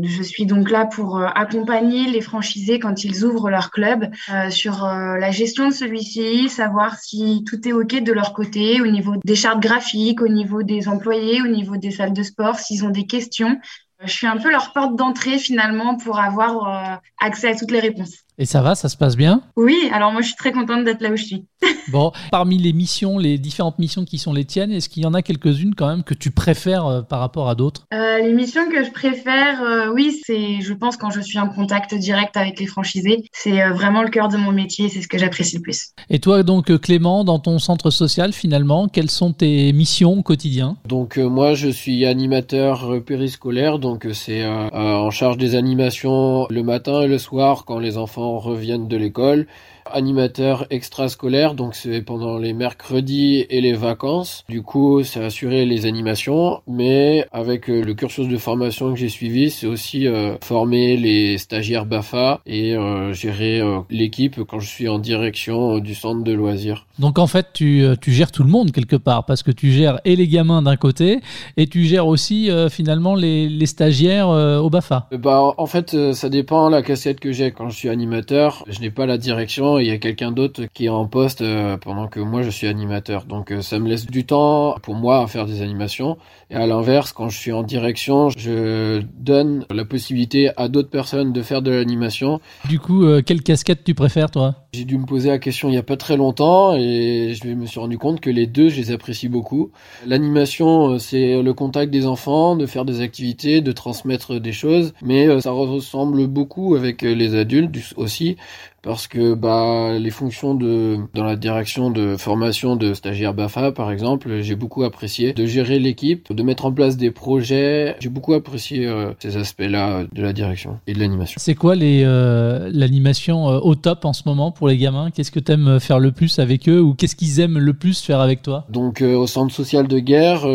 Je 0.03 0.23
suis 0.23 0.47
donc 0.47 0.71
là 0.71 0.87
pour 0.87 1.19
euh, 1.19 1.27
accompagner 1.35 2.09
les 2.09 2.21
franchisés 2.21 2.79
quand 2.79 3.03
ils 3.05 3.25
ouvrent 3.25 3.51
leur 3.51 3.71
club 3.71 4.09
euh, 4.33 4.51
sur 4.51 4.85
euh, 4.85 5.17
la 5.19 5.31
gestion 5.33 5.69
de 5.69 5.75
celui-ci, 5.75 6.49
savoir 6.49 6.97
si 6.97 7.45
tout 7.45 7.67
est 7.67 7.73
OK 7.73 8.01
de 8.01 8.13
leur 8.13 8.33
côté 8.33 8.81
au 8.81 8.87
niveau 8.87 9.15
des 9.25 9.35
chartes 9.35 9.61
graphiques, 9.61 10.23
au 10.23 10.29
niveau 10.29 10.63
des 10.63 10.89
employés, 10.89 11.43
au 11.43 11.49
niveau 11.49 11.77
des 11.77 11.91
salles 11.91 12.13
de 12.13 12.23
sport, 12.23 12.59
s'ils 12.59 12.85
ont 12.85 12.91
des 12.91 13.07
questions. 13.07 13.59
Je 14.05 14.13
suis 14.13 14.27
un 14.27 14.37
peu 14.37 14.51
leur 14.51 14.73
porte 14.73 14.97
d'entrée 14.97 15.39
finalement 15.39 15.97
pour 15.97 16.19
avoir 16.19 17.03
accès 17.21 17.49
à 17.49 17.55
toutes 17.55 17.71
les 17.71 17.81
réponses. 17.81 18.25
Et 18.41 18.47
ça 18.47 18.63
va, 18.63 18.75
ça 18.75 18.89
se 18.89 18.97
passe 18.97 19.17
bien? 19.17 19.43
Oui, 19.57 19.77
alors 19.93 20.13
moi 20.13 20.23
je 20.23 20.29
suis 20.29 20.37
très 20.37 20.51
contente 20.51 20.83
d'être 20.85 21.03
là 21.03 21.11
où 21.11 21.17
je 21.17 21.25
suis. 21.25 21.45
bon, 21.93 22.11
parmi 22.31 22.57
les 22.57 22.73
missions, 22.73 23.19
les 23.19 23.37
différentes 23.37 23.79
missions 23.79 24.07
qui 24.07 24.17
sont 24.17 24.33
les 24.33 24.47
tiennes, 24.47 24.73
est-ce 24.73 24.89
qu'il 24.89 25.03
y 25.03 25.07
en 25.07 25.13
a 25.13 25.21
quelques-unes 25.21 25.75
quand 25.75 25.89
même 25.89 26.03
que 26.03 26.15
tu 26.15 26.31
préfères 26.31 26.87
euh, 26.87 27.03
par 27.03 27.21
rapport 27.21 27.51
à 27.51 27.55
d'autres? 27.55 27.87
Euh, 27.93 28.19
Les 28.23 28.33
missions 28.33 28.63
que 28.71 28.83
je 28.83 28.91
préfère, 28.93 29.63
euh, 29.63 29.93
oui, 29.93 30.19
c'est, 30.25 30.63
je 30.63 30.73
pense, 30.73 30.97
quand 30.97 31.11
je 31.11 31.21
suis 31.21 31.39
en 31.39 31.51
contact 31.51 31.95
direct 31.95 32.35
avec 32.39 32.59
les 32.59 32.65
franchisés, 32.65 33.25
c'est 33.31 33.69
vraiment 33.73 34.03
le 34.03 34.09
cœur 34.09 34.29
de 34.29 34.39
mon 34.39 34.53
métier, 34.53 34.89
c'est 34.89 35.03
ce 35.03 35.09
que 35.09 35.19
j'apprécie 35.19 35.57
le 35.57 35.63
plus. 35.63 35.91
Et 36.09 36.19
toi, 36.19 36.43
donc 36.43 36.75
Clément, 36.81 37.25
dans 37.25 37.41
ton 37.41 37.59
centre 37.59 37.91
social, 37.91 38.33
finalement, 38.33 38.89
quelles 38.89 39.11
sont 39.11 39.35
tes 39.35 39.75
missions 39.75 40.15
au 40.15 40.23
quotidien? 40.23 40.79
Donc 40.89 41.19
moi, 41.19 41.53
je 41.53 41.69
suis 41.69 42.07
animateur 42.07 43.05
périscolaire, 43.05 43.79
donc 43.79 44.07
c'est 44.15 44.47
en 44.47 45.11
charge 45.11 45.37
des 45.37 45.57
animations 45.57 46.47
le 46.49 46.63
matin 46.63 47.03
et 47.03 47.07
le 47.07 47.19
soir 47.19 47.67
quand 47.67 47.79
les 47.79 47.99
enfants 47.99 48.30
reviennent 48.39 48.89
de 48.89 48.97
l'école 48.97 49.47
animateur 49.93 50.67
extrascolaire, 50.71 51.55
donc 51.55 51.75
c'est 51.75 52.03
pendant 52.03 52.39
les 52.39 52.53
mercredis 52.53 53.47
et 53.49 53.61
les 53.61 53.73
vacances. 53.73 54.45
Du 54.49 54.63
coup, 54.63 55.03
c'est 55.03 55.23
assurer 55.23 55.65
les 55.67 55.87
animations, 55.87 56.61
mais 56.67 57.27
avec 57.33 57.69
euh, 57.69 57.83
le 57.83 57.95
cursus 57.95 58.29
de 58.29 58.37
formation 58.37 58.93
que 58.93 58.99
j'ai 58.99 59.09
suivi, 59.09 59.51
c'est 59.51 59.67
aussi 59.67 60.07
euh, 60.07 60.37
former 60.43 60.97
les 60.97 61.39
stagiaires 61.39 61.87
BAFA 61.87 62.41
et 62.47 62.75
euh, 62.75 63.13
gérer 63.13 63.61
l'équipe 63.91 64.43
quand 64.45 64.61
je 64.61 64.69
suis 64.69 64.89
en 64.89 64.99
direction 64.99 65.79
du 65.79 65.95
centre 65.95 66.23
de 66.23 66.33
loisirs. 66.33 66.87
Donc 66.99 67.19
en 67.19 67.27
fait, 67.27 67.49
tu, 67.55 67.85
tu, 68.01 68.13
gères 68.13 68.31
tout 68.31 68.43
le 68.43 68.51
monde 68.51 68.73
quelque 68.73 68.97
part, 68.97 69.25
parce 69.25 69.43
que 69.43 69.51
tu 69.51 69.71
gères 69.71 70.01
et 70.05 70.17
les 70.17 70.29
gamins 70.29 70.63
d'un 70.63 70.77
côté, 70.77 71.21
et 71.57 71.67
tu 71.67 71.85
gères 71.85 72.07
aussi 72.07 72.51
finalement 72.71 73.15
les, 73.15 73.49
les 73.49 73.67
stagiaires 73.67 74.29
au 74.29 74.69
BAFA. 74.71 75.09
Bah 75.13 75.55
en 75.57 75.67
fait, 75.67 76.13
ça 76.13 76.29
dépend 76.29 76.69
la 76.69 76.83
cassette 76.83 77.21
que 77.21 77.33
j'ai. 77.33 77.51
Quand 77.53 77.69
je 77.69 77.77
suis 77.77 77.89
animateur, 77.89 78.65
je 78.69 78.81
n'ai 78.81 78.91
pas 78.91 79.07
la 79.07 79.19
direction 79.19 79.79
il 79.81 79.89
y 79.89 79.91
a 79.91 79.99
quelqu'un 79.99 80.33
d'autre 80.33 80.65
qui 80.73 80.87
est 80.87 80.91
en 80.91 81.07
poste 81.07 81.43
euh, 81.43 81.77
pendant 81.77 82.09
que 82.09 82.21
moi 82.21 82.43
je 82.43 82.51
suis 82.51 82.67
animateur. 82.67 83.25
Donc 83.25 83.51
euh, 83.51 83.63
ça 83.63 83.79
me 83.79 83.89
laisse 83.89 84.07
du 84.07 84.25
temps 84.25 84.77
pour 84.83 84.95
moi 84.95 85.23
à 85.23 85.27
faire 85.27 85.47
des 85.47 85.63
animations. 85.63 86.19
Et 86.51 86.57
à 86.57 86.67
l'inverse, 86.67 87.13
quand 87.13 87.29
je 87.29 87.39
suis 87.39 87.53
en 87.53 87.63
direction, 87.63 88.31
je 88.31 89.03
donne 89.19 89.65
la 89.71 89.85
possibilité 89.85 90.51
à 90.57 90.69
d'autres 90.69 90.91
personnes 90.91 91.33
de 91.33 91.43
faire 91.43 91.63
de 91.63 91.71
l'animation. 91.71 92.41
Du 92.69 92.79
coup, 92.79 93.05
euh, 93.05 93.23
quelle 93.25 93.43
casquette 93.43 93.85
tu 93.85 93.95
préfères 93.95 94.31
toi? 94.31 94.55
J'ai 94.73 94.85
dû 94.85 94.99
me 94.99 95.07
poser 95.07 95.31
la 95.31 95.39
question 95.39 95.69
il 95.69 95.75
y 95.75 95.79
a 95.79 95.83
pas 95.83 95.97
très 95.97 96.17
longtemps 96.17 96.75
et 96.77 97.35
je 97.35 97.49
me 97.49 97.67
suis 97.67 97.81
rendu 97.81 97.99
compte 97.99 98.21
que 98.21 98.31
les 98.31 98.47
deux, 98.47 98.69
je 98.69 98.77
les 98.77 98.93
apprécie 98.93 99.29
beaucoup. 99.29 99.71
L'animation, 100.07 100.99
c'est 100.99 101.43
le 101.43 101.55
contact 101.55 101.93
des 101.93 102.07
enfants, 102.07 102.55
de 102.55 102.67
faire 102.67 102.85
des 102.85 103.01
activités, 103.01 103.61
de 103.61 103.73
transmettre 103.73 104.41
des 104.41 104.53
choses, 104.53 104.93
mais 105.03 105.41
ça 105.41 105.51
ressemble 105.51 106.29
beaucoup 106.29 106.77
avec 106.77 107.03
les 107.03 107.35
adultes 107.35 107.95
aussi 107.97 108.37
parce 108.83 109.09
que 109.09 109.35
bah 109.35 109.99
les 109.99 110.11
fonctions 110.11 110.55
de 110.55 110.99
dans 111.15 111.25
la 111.25 111.37
direction 111.37 111.91
de 111.91 112.17
formation 112.17 112.77
de 112.77 112.95
stagiaires 112.95 113.35
Bafa 113.35 113.73
par 113.73 113.91
exemple, 113.91 114.41
j'ai 114.41 114.57
beaucoup 114.57 114.85
apprécié 114.85 115.33
de 115.33 115.47
gérer 115.47 115.79
l'équipe, 115.79 116.33
de 116.33 116.43
mettre 116.43 116.65
en 116.65 116.73
place 116.73 116.97
des 116.97 117.11
projets. 117.11 117.97
J'ai 118.01 118.09
beaucoup 118.09 118.35
apprécié 118.35 118.87
euh, 118.87 119.13
ces 119.19 119.37
aspects-là 119.37 120.05
de 120.13 120.23
la 120.23 120.33
direction 120.33 120.79
et 120.87 120.95
de 120.95 120.99
l'animation. 120.99 121.37
C'est 121.39 121.55
quoi 121.55 121.75
les 121.75 122.03
euh, 122.05 122.71
l'animation 122.73 123.49
euh, 123.49 123.59
au 123.59 123.75
top 123.75 124.05
en 124.05 124.13
ce 124.13 124.23
moment 124.27 124.51
pour 124.51 124.69
les 124.69 124.77
gamins? 124.77 125.11
Qu'est-ce 125.11 125.31
que 125.31 125.41
tu 125.41 125.53
aimes 125.53 125.79
faire 125.81 125.99
le 125.99 126.13
plus 126.13 126.39
avec 126.39 126.69
eux 126.69 126.81
ou 126.81 126.95
qu'est-ce 126.95 127.17
qu'ils 127.17 127.41
aiment 127.41 127.59
le 127.59 127.75
plus 127.75 128.01
faire 128.01 128.21
avec 128.21 128.43
toi? 128.43 128.67
Donc 128.71 129.03
au 129.03 129.27
centre 129.27 129.55
social 129.55 129.89
de 129.89 129.99
guerre 129.99 130.47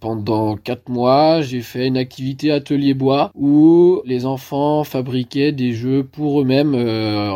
pendant 0.00 0.56
quatre 0.56 0.88
mois, 0.88 1.42
j'ai 1.42 1.60
fait 1.60 1.86
une 1.86 1.96
activité 1.96 2.50
atelier 2.50 2.94
bois 2.94 3.30
où 3.34 4.00
les 4.04 4.26
enfants 4.26 4.84
fabriquaient 4.84 5.52
des 5.52 5.72
jeux 5.72 6.04
pour 6.04 6.40
eux-mêmes 6.40 6.74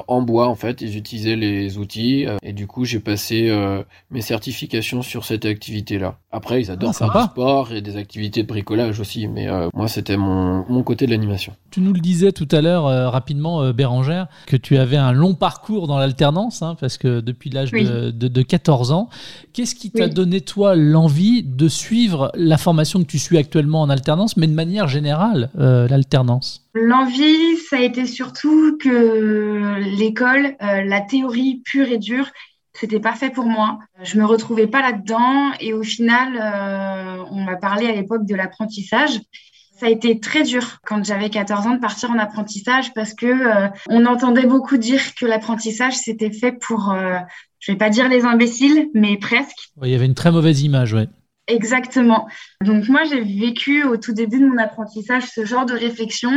en 0.08 0.22
bois 0.22 0.48
en 0.48 0.54
fait. 0.54 0.80
Ils 0.80 0.96
utilisaient 0.96 1.36
les 1.36 1.78
outils 1.78 2.26
euh, 2.26 2.36
et 2.42 2.52
du 2.52 2.66
coup 2.66 2.84
j'ai 2.84 3.00
passé 3.00 3.48
euh, 3.48 3.82
mes 4.10 4.20
certifications 4.20 5.02
sur 5.02 5.24
cette 5.24 5.44
activité-là. 5.44 6.18
Après 6.32 6.60
ils 6.60 6.70
adorent 6.70 6.90
ah, 6.90 7.10
faire 7.10 7.12
du 7.12 7.30
sport 7.30 7.72
et 7.72 7.80
des 7.80 7.96
activités 7.96 8.42
de 8.42 8.48
bricolage 8.48 9.00
aussi, 9.00 9.26
mais 9.28 9.48
euh, 9.48 9.68
moi 9.74 9.88
c'était 9.88 10.16
mon, 10.16 10.64
mon 10.68 10.82
côté 10.82 11.06
de 11.06 11.10
l'animation. 11.10 11.54
Tu 11.70 11.80
nous 11.80 11.92
le 11.92 12.00
disais 12.00 12.32
tout 12.32 12.48
à 12.50 12.60
l'heure 12.60 12.84
rapidement 13.12 13.72
Bérangère 13.72 14.26
que 14.46 14.56
tu 14.56 14.76
avais 14.76 14.96
un 14.96 15.12
long 15.12 15.34
parcours 15.34 15.86
dans 15.86 15.98
l'alternance 15.98 16.62
hein, 16.62 16.76
parce 16.80 16.98
que 16.98 17.20
depuis 17.20 17.50
l'âge 17.50 17.70
de, 17.70 18.10
de, 18.10 18.42
14 18.42 18.92
ans, 18.92 19.08
qu'est-ce 19.52 19.74
qui 19.74 19.90
t'a 19.90 20.08
donné 20.08 20.40
toi 20.40 20.74
l'envie 20.74 21.42
de 21.42 21.68
suivre 21.68 22.32
la 22.34 22.58
formation 22.58 23.00
que 23.00 23.06
tu 23.06 23.18
suis 23.18 23.38
actuellement 23.38 23.82
en 23.82 23.90
alternance, 23.90 24.36
mais 24.36 24.46
de 24.46 24.54
manière 24.54 24.88
générale 24.88 25.50
l'alternance? 25.54 26.69
L'envie, 26.74 27.56
ça 27.68 27.76
a 27.76 27.80
été 27.80 28.06
surtout 28.06 28.78
que 28.78 29.78
l'école, 29.98 30.54
euh, 30.62 30.82
la 30.84 31.00
théorie 31.00 31.62
pure 31.64 31.88
et 31.88 31.98
dure, 31.98 32.30
c'était 32.74 33.00
pas 33.00 33.14
fait 33.14 33.30
pour 33.30 33.46
moi. 33.46 33.80
Je 34.02 34.18
me 34.18 34.24
retrouvais 34.24 34.68
pas 34.68 34.80
là-dedans 34.80 35.50
et 35.58 35.72
au 35.72 35.82
final, 35.82 36.38
euh, 36.40 37.24
on 37.30 37.42
m'a 37.42 37.56
parlé 37.56 37.88
à 37.88 37.92
l'époque 37.92 38.24
de 38.24 38.36
l'apprentissage. 38.36 39.18
Ça 39.78 39.86
a 39.86 39.88
été 39.88 40.20
très 40.20 40.44
dur 40.44 40.78
quand 40.86 41.04
j'avais 41.04 41.30
14 41.30 41.66
ans 41.66 41.74
de 41.74 41.80
partir 41.80 42.10
en 42.10 42.18
apprentissage 42.18 42.94
parce 42.94 43.14
que 43.14 43.26
euh, 43.26 43.68
on 43.88 44.06
entendait 44.06 44.46
beaucoup 44.46 44.76
dire 44.76 45.14
que 45.14 45.26
l'apprentissage 45.26 45.94
c'était 45.94 46.30
fait 46.30 46.52
pour, 46.52 46.94
je 47.58 47.72
vais 47.72 47.78
pas 47.78 47.90
dire 47.90 48.08
les 48.08 48.24
imbéciles, 48.24 48.90
mais 48.94 49.16
presque. 49.16 49.70
il 49.82 49.88
y 49.88 49.94
avait 49.94 50.06
une 50.06 50.14
très 50.14 50.30
mauvaise 50.30 50.62
image, 50.62 50.92
ouais. 50.92 51.08
Exactement. 51.50 52.28
Donc 52.64 52.88
moi, 52.88 53.02
j'ai 53.04 53.20
vécu 53.20 53.84
au 53.84 53.96
tout 53.96 54.12
début 54.12 54.38
de 54.38 54.46
mon 54.46 54.58
apprentissage 54.58 55.24
ce 55.24 55.44
genre 55.44 55.66
de 55.66 55.74
réflexion. 55.74 56.30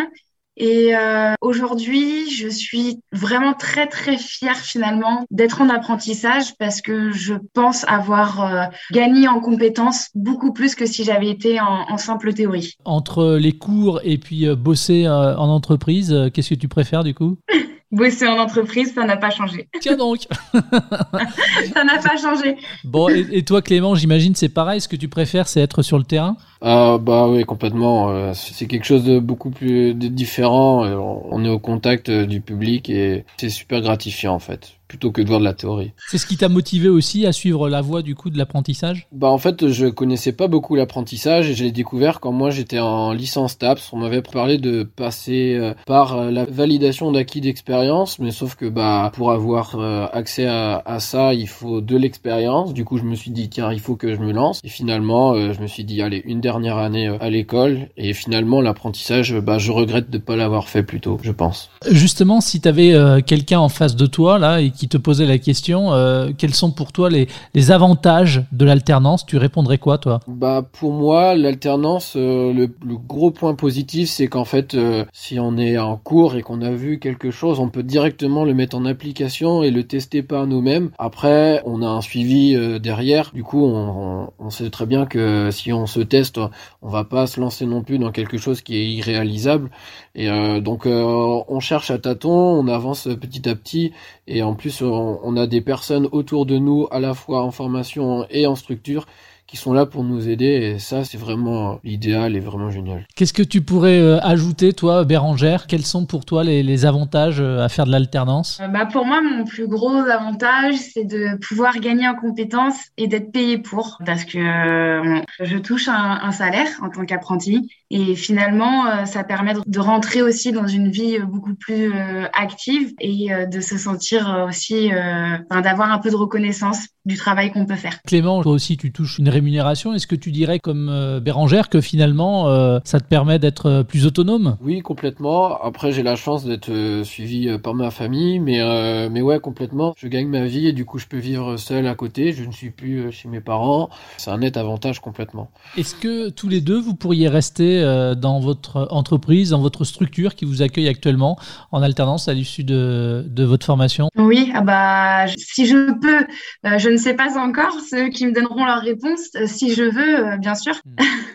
Et 0.55 0.95
euh, 0.95 1.33
aujourd'hui, 1.41 2.29
je 2.29 2.47
suis 2.47 2.99
vraiment 3.11 3.53
très 3.53 3.87
très 3.87 4.17
fière 4.17 4.57
finalement 4.57 5.25
d'être 5.31 5.61
en 5.61 5.69
apprentissage 5.69 6.55
parce 6.57 6.81
que 6.81 7.11
je 7.11 7.33
pense 7.53 7.85
avoir 7.87 8.43
euh, 8.43 8.65
gagné 8.91 9.27
en 9.27 9.39
compétences 9.39 10.09
beaucoup 10.13 10.53
plus 10.53 10.75
que 10.75 10.85
si 10.85 11.03
j'avais 11.03 11.29
été 11.29 11.59
en, 11.59 11.85
en, 11.89 11.97
simple 11.97 12.33
théorie. 12.33 12.75
Entre 12.85 13.35
les 13.35 13.53
cours 13.53 13.99
et 14.03 14.17
puis 14.17 14.47
euh, 14.47 14.55
bosser 14.55 15.07
en 15.07 15.49
entreprise, 15.49 16.15
qu'est-ce 16.33 16.49
que 16.51 16.59
tu 16.59 16.67
préfères 16.67 17.03
du 17.03 17.13
coup? 17.13 17.37
Bosser 17.93 18.27
en 18.27 18.39
entreprise, 18.39 18.91
ça 18.95 19.05
n'a 19.05 19.17
pas 19.17 19.29
changé. 19.29 19.67
Tiens 19.79 19.95
donc 19.95 20.21
Ça 20.53 21.83
n'a 21.83 21.99
pas 22.01 22.17
changé. 22.19 22.57
Bon, 22.83 23.07
et, 23.07 23.43
toi 23.43 23.61
Clément, 23.61 23.93
j'imagine 23.93 24.33
c'est 24.33 24.49
pareil, 24.49 24.81
ce 24.81 24.87
que 24.87 24.95
tu 24.95 25.07
préfères 25.07 25.47
c'est 25.47 25.61
être 25.61 25.83
sur 25.83 25.99
le 25.99 26.03
terrain? 26.03 26.35
Ah 26.61 26.97
bah 26.99 27.27
oui, 27.27 27.43
complètement. 27.43 28.09
Euh, 28.09 28.33
c'est 28.33 28.65
quelque 28.65 28.85
chose 28.85 29.03
de 29.03 29.19
beaucoup 29.19 29.51
plus 29.51 29.93
différent. 29.93 30.83
Euh, 30.85 30.95
on 30.97 31.45
est 31.45 31.49
au 31.49 31.59
contact 31.59 32.09
euh, 32.09 32.25
du 32.25 32.41
public 32.41 32.89
et 32.89 33.25
c'est 33.37 33.49
super 33.49 33.81
gratifiant 33.81 34.33
en 34.33 34.39
fait 34.39 34.79
plutôt 34.87 35.11
que 35.11 35.21
de 35.21 35.27
voir 35.27 35.39
de 35.39 35.45
la 35.45 35.53
théorie. 35.53 35.91
C'est 36.09 36.17
ce 36.17 36.25
qui 36.25 36.37
t'a 36.37 36.49
motivé 36.49 36.89
aussi 36.89 37.25
à 37.25 37.31
suivre 37.31 37.69
la 37.69 37.81
voie 37.81 38.01
du 38.01 38.15
coup 38.15 38.29
de 38.29 38.37
l'apprentissage? 38.37 39.07
Bah 39.11 39.29
en 39.29 39.37
fait, 39.37 39.69
je 39.69 39.87
connaissais 39.87 40.33
pas 40.33 40.47
beaucoup 40.47 40.75
l'apprentissage 40.75 41.49
et 41.49 41.55
je 41.55 41.63
l'ai 41.63 41.71
découvert 41.71 42.19
quand 42.19 42.31
moi 42.31 42.49
j'étais 42.51 42.79
en 42.79 43.11
licence 43.11 43.57
TAPS. 43.57 43.91
On 43.93 43.97
m'avait 43.97 44.21
parlé 44.21 44.57
de 44.57 44.83
passer 44.83 45.55
euh, 45.55 45.73
par 45.85 46.17
euh, 46.17 46.31
la 46.31 46.45
validation 46.45 47.11
d'acquis 47.11 47.41
d'expérience, 47.41 48.19
mais 48.19 48.31
sauf 48.31 48.55
que 48.55 48.65
bah 48.65 49.11
pour 49.15 49.31
avoir 49.31 49.75
euh, 49.75 50.05
accès 50.11 50.45
à, 50.45 50.81
à, 50.85 50.99
ça, 50.99 51.33
il 51.33 51.47
faut 51.47 51.81
de 51.81 51.97
l'expérience. 51.97 52.73
Du 52.73 52.85
coup, 52.85 52.97
je 52.97 53.03
me 53.03 53.15
suis 53.15 53.31
dit 53.31 53.49
tiens, 53.49 53.71
il 53.71 53.79
faut 53.79 53.95
que 53.95 54.13
je 54.13 54.19
me 54.19 54.31
lance. 54.31 54.59
Et 54.63 54.69
finalement, 54.69 55.35
je 55.53 55.59
me 55.61 55.67
suis 55.67 55.83
dit 55.83 56.01
allez, 56.01 56.21
une 56.25 56.41
dernière 56.41 56.77
année 56.77 57.07
à 57.07 57.29
l'école 57.29 57.89
et 57.97 58.13
finalement 58.13 58.61
l'apprentissage, 58.61 59.33
bah 59.39 59.57
je 59.57 59.71
regrette 59.71 60.09
de 60.09 60.17
pas 60.17 60.35
l'avoir 60.35 60.69
fait 60.69 60.83
plus 60.83 60.99
tôt, 60.99 61.19
je 61.23 61.31
pense. 61.31 61.69
Justement, 61.89 62.41
si 62.41 62.61
tu 62.61 62.67
avais 62.67 62.93
quelqu'un 63.25 63.59
en 63.59 63.69
face 63.69 63.95
de 63.95 64.05
toi 64.05 64.39
là 64.39 64.61
et 64.61 64.71
qui 64.73 64.87
te 64.87 64.97
posait 64.97 65.25
la 65.25 65.37
question, 65.37 65.93
euh, 65.93 66.31
quels 66.37 66.53
sont 66.53 66.71
pour 66.71 66.91
toi 66.91 67.09
les, 67.09 67.27
les 67.53 67.71
avantages 67.71 68.43
de 68.51 68.65
l'alternance? 68.65 69.25
Tu 69.25 69.37
répondrais 69.37 69.77
quoi, 69.77 69.97
toi? 69.97 70.19
Bah 70.27 70.65
pour 70.79 70.93
moi, 70.93 71.35
l'alternance, 71.35 72.13
euh, 72.15 72.53
le, 72.53 72.67
gros 72.97 73.31
point 73.31 73.55
positif, 73.55 74.09
c'est 74.09 74.27
qu'en 74.27 74.45
fait, 74.45 74.73
euh, 74.75 75.05
si 75.13 75.39
on 75.39 75.57
est 75.57 75.77
en 75.77 75.97
cours 75.97 76.35
et 76.35 76.41
qu'on 76.41 76.61
a 76.61 76.71
vu 76.71 76.99
quelque 76.99 77.31
chose, 77.31 77.59
on 77.59 77.69
peut 77.69 77.83
directement 77.83 78.45
le 78.45 78.53
mettre 78.53 78.75
en 78.75 78.85
application 78.85 79.63
et 79.63 79.71
le 79.71 79.83
tester 79.83 80.23
par 80.23 80.47
nous-mêmes. 80.47 80.91
Après, 80.97 81.61
on 81.65 81.81
a 81.81 81.87
un 81.87 82.01
suivi 82.01 82.55
derrière. 82.79 83.31
Du 83.33 83.43
coup, 83.43 83.63
on, 83.65 84.29
on, 84.39 84.49
sait 84.49 84.69
très 84.69 84.85
bien 84.85 85.05
que 85.05 85.49
si 85.51 85.71
on 85.73 85.85
se 85.85 85.99
teste, 85.99 86.39
on 86.81 86.89
va 86.89 87.03
pas 87.03 87.27
se 87.27 87.39
lancer 87.39 87.65
non 87.65 87.81
plus 87.81 87.99
dans 87.99 88.11
quelque 88.11 88.37
chose 88.37 88.61
qui 88.61 88.77
est 88.77 88.87
irréalisable. 88.87 89.69
Et 90.15 90.27
donc, 90.61 90.85
on 90.85 91.59
cherche 91.59 91.91
à 91.91 91.97
tâtons, 91.97 92.31
on 92.31 92.67
avance 92.67 93.07
petit 93.19 93.47
à 93.49 93.55
petit, 93.55 93.91
et 94.27 94.43
en 94.43 94.53
on, 94.81 95.37
a 95.37 95.47
des 95.47 95.61
personnes 95.61 96.07
autour 96.11 96.45
de 96.45 96.57
nous, 96.57 96.87
à 96.91 96.99
la 96.99 97.13
fois 97.13 97.43
en 97.43 97.51
formation 97.51 98.25
et 98.29 98.45
en 98.47 98.55
structure, 98.55 99.05
qui 99.47 99.57
sont 99.57 99.73
là 99.73 99.85
pour 99.85 100.03
nous 100.03 100.29
aider. 100.29 100.45
Et 100.45 100.79
ça, 100.79 101.03
c'est 101.03 101.17
vraiment 101.17 101.79
l'idéal 101.83 102.35
et 102.35 102.39
vraiment 102.39 102.71
génial. 102.71 103.05
Qu'est-ce 103.15 103.33
que 103.33 103.43
tu 103.43 103.61
pourrais 103.61 103.99
euh, 103.99 104.19
ajouter, 104.21 104.73
toi, 104.73 105.03
Bérangère? 105.05 105.67
Quels 105.67 105.85
sont 105.85 106.05
pour 106.05 106.25
toi 106.25 106.43
les, 106.43 106.63
les 106.63 106.85
avantages 106.85 107.39
euh, 107.39 107.63
à 107.63 107.69
faire 107.69 107.85
de 107.85 107.91
l'alternance? 107.91 108.59
Euh, 108.61 108.67
bah, 108.67 108.85
Pour 108.85 109.05
moi, 109.05 109.21
mon 109.21 109.43
plus 109.45 109.67
gros 109.67 109.95
avantage, 109.97 110.75
c'est 110.75 111.05
de 111.05 111.37
pouvoir 111.47 111.79
gagner 111.79 112.07
en 112.07 112.15
compétences 112.15 112.79
et 112.97 113.07
d'être 113.07 113.31
payé 113.31 113.59
pour. 113.59 113.99
Parce 114.05 114.25
que 114.25 114.39
euh, 114.39 115.21
je 115.39 115.57
touche 115.57 115.87
un, 115.87 116.19
un 116.23 116.31
salaire 116.31 116.67
en 116.81 116.89
tant 116.89 117.05
qu'apprenti. 117.05 117.69
Et 117.91 118.15
finalement, 118.15 118.87
euh, 118.87 119.05
ça 119.05 119.23
permet 119.23 119.53
de 119.65 119.79
rentrer 119.79 120.23
aussi 120.23 120.51
dans 120.51 120.65
une 120.67 120.89
vie 120.89 121.17
euh, 121.17 121.25
beaucoup 121.25 121.53
plus 121.53 121.93
euh, 121.93 122.25
active 122.33 122.91
et 122.99 123.31
euh, 123.31 123.45
de 123.45 123.61
se 123.61 123.77
sentir 123.77 124.33
euh, 124.33 124.47
aussi, 124.47 124.91
euh, 124.91 125.37
enfin, 125.47 125.61
d'avoir 125.61 125.91
un 125.91 125.99
peu 125.99 126.09
de 126.09 126.15
reconnaissance 126.15 126.87
du 127.05 127.17
travail 127.17 127.51
qu'on 127.51 127.67
peut 127.67 127.75
faire. 127.75 127.99
Clément, 128.07 128.41
toi 128.41 128.53
aussi, 128.53 128.77
tu 128.77 128.91
touches 128.91 129.19
une 129.19 129.29
rémunération. 129.29 129.42
Est-ce 129.47 130.07
que 130.07 130.15
tu 130.15 130.31
dirais, 130.31 130.59
comme 130.59 130.89
euh, 130.89 131.19
Bérangère, 131.19 131.69
que 131.69 131.81
finalement, 131.81 132.47
euh, 132.47 132.79
ça 132.83 132.99
te 132.99 133.05
permet 133.05 133.39
d'être 133.39 133.67
euh, 133.67 133.83
plus 133.83 134.05
autonome? 134.05 134.57
Oui, 134.61 134.81
complètement. 134.81 135.61
Après, 135.61 135.91
j'ai 135.91 136.03
la 136.03 136.15
chance 136.15 136.45
d'être 136.45 136.69
euh, 136.69 137.03
suivi 137.03 137.47
euh, 137.47 137.57
par 137.57 137.73
ma 137.73 137.91
famille, 137.91 138.39
mais 138.39 138.61
euh, 138.61 139.09
mais 139.11 139.21
ouais, 139.21 139.39
complètement. 139.39 139.93
Je 139.97 140.07
gagne 140.07 140.27
ma 140.27 140.45
vie 140.45 140.67
et 140.67 140.73
du 140.73 140.85
coup, 140.85 140.99
je 140.99 141.07
peux 141.07 141.17
vivre 141.17 141.57
seul 141.57 141.87
à 141.87 141.95
côté. 141.95 142.33
Je 142.33 142.43
ne 142.43 142.51
suis 142.51 142.71
plus 142.71 142.99
euh, 142.99 143.11
chez 143.11 143.27
mes 143.27 143.41
parents. 143.41 143.89
C'est 144.17 144.31
un 144.31 144.37
net 144.39 144.57
avantage 144.57 144.99
complètement. 144.99 145.49
Est-ce 145.77 145.95
que 145.95 146.29
tous 146.29 146.49
les 146.49 146.61
deux, 146.61 146.79
vous 146.79 146.95
pourriez 146.95 147.27
rester 147.27 147.81
euh, 147.81 148.15
dans 148.15 148.39
votre 148.39 148.87
entreprise, 148.91 149.51
dans 149.51 149.61
votre 149.61 149.83
structure 149.83 150.35
qui 150.35 150.45
vous 150.45 150.61
accueille 150.61 150.87
actuellement 150.87 151.37
en 151.71 151.81
alternance 151.81 152.27
à 152.27 152.33
l'issue 152.33 152.63
de, 152.63 153.25
de 153.27 153.43
votre 153.43 153.65
formation? 153.65 154.09
Oui, 154.17 154.51
ah 154.53 154.61
bah, 154.61 155.25
si 155.37 155.65
je 155.65 155.91
peux, 155.99 156.25
euh, 156.65 156.77
je 156.77 156.89
ne 156.89 156.97
sais 156.97 157.13
pas 157.13 157.37
encore, 157.37 157.77
c'est 157.87 158.07
eux 158.07 158.09
qui 158.09 158.25
me 158.25 158.33
donneront 158.33 158.65
leur 158.65 158.81
réponse. 158.81 159.22
Euh, 159.35 159.47
Si 159.47 159.73
je 159.73 159.83
veux, 159.83 160.33
euh, 160.33 160.37
bien 160.37 160.55
sûr. 160.55 160.73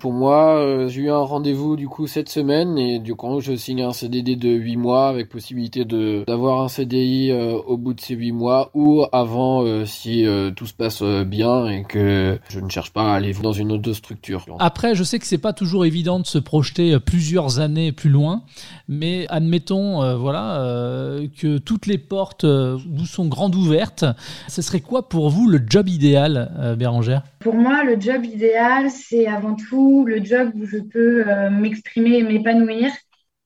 Pour 0.01 0.13
moi, 0.13 0.57
euh, 0.57 0.89
j'ai 0.89 1.03
eu 1.03 1.11
un 1.11 1.19
rendez-vous 1.19 1.77
du 1.77 1.89
coup 1.89 2.07
cette 2.07 2.29
semaine 2.29 2.79
et 2.79 2.99
du 2.99 3.15
coup, 3.15 3.41
je 3.41 3.55
signe 3.55 3.83
un 3.83 3.93
CDD 3.93 4.37
de 4.37 4.49
8 4.49 4.77
mois 4.77 5.09
avec 5.09 5.29
possibilité 5.29 5.85
de 5.85 6.25
d'avoir 6.27 6.63
un 6.63 6.69
CDI 6.69 7.31
euh, 7.31 7.55
au 7.67 7.77
bout 7.77 7.95
de 7.95 8.01
ces 8.01 8.15
8 8.15 8.33
mois 8.33 8.71
ou 8.75 9.05
avant 9.13 9.63
euh, 9.65 9.85
si 9.85 10.27
euh, 10.27 10.51
tout 10.51 10.67
se 10.67 10.75
passe 10.75 11.01
euh, 11.03 11.25
bien 11.25 11.67
et 11.67 11.85
que 11.85 12.39
je 12.49 12.61
ne 12.61 12.69
cherche 12.69 12.93
pas 12.93 13.13
à 13.13 13.15
aller 13.17 13.33
dans 13.43 13.53
une 13.53 13.73
autre 13.73 13.93
structure. 13.93 14.45
Après, 14.59 14.95
je 14.95 15.03
sais 15.05 15.19
que 15.19 15.27
c'est 15.27 15.39
pas 15.39 15.53
toujours 15.53 15.85
évident 15.85 16.19
de 16.21 16.27
se 16.27 16.39
projeter 16.39 16.99
plusieurs 17.01 17.61
années 17.61 17.93
plus 17.93 18.11
loin, 18.11 18.43
mais 18.89 19.27
admettons, 19.29 20.03
euh, 20.03 20.17
voilà, 20.17 20.61
euh, 20.63 21.27
que 21.41 21.59
toutes 21.59 21.87
les 21.87 21.99
portes 21.99 22.45
vous 22.45 23.07
sont 23.07 23.27
grandes 23.27 23.55
ouvertes. 23.55 24.05
Ce 24.49 24.63
serait 24.63 24.81
quoi 24.81 25.09
pour 25.09 25.31
vous 25.31 25.49
le 25.49 25.61
job 25.67 25.89
idéal, 25.89 26.51
euh, 26.59 26.75
Bérangère? 26.77 27.23
Pour 27.41 27.55
moi, 27.55 27.78
le 27.85 28.01
job 28.01 28.25
idéal, 28.25 28.91
c'est 28.91 29.27
avant 29.27 29.55
tout 29.55 30.05
le 30.07 30.25
job 30.25 30.51
où 30.55 30.65
je 30.67 30.79
peux 30.79 31.25
euh, 31.27 31.51
m'exprimer 31.51 32.19
et 32.19 32.23
m'épanouir. 32.23 32.91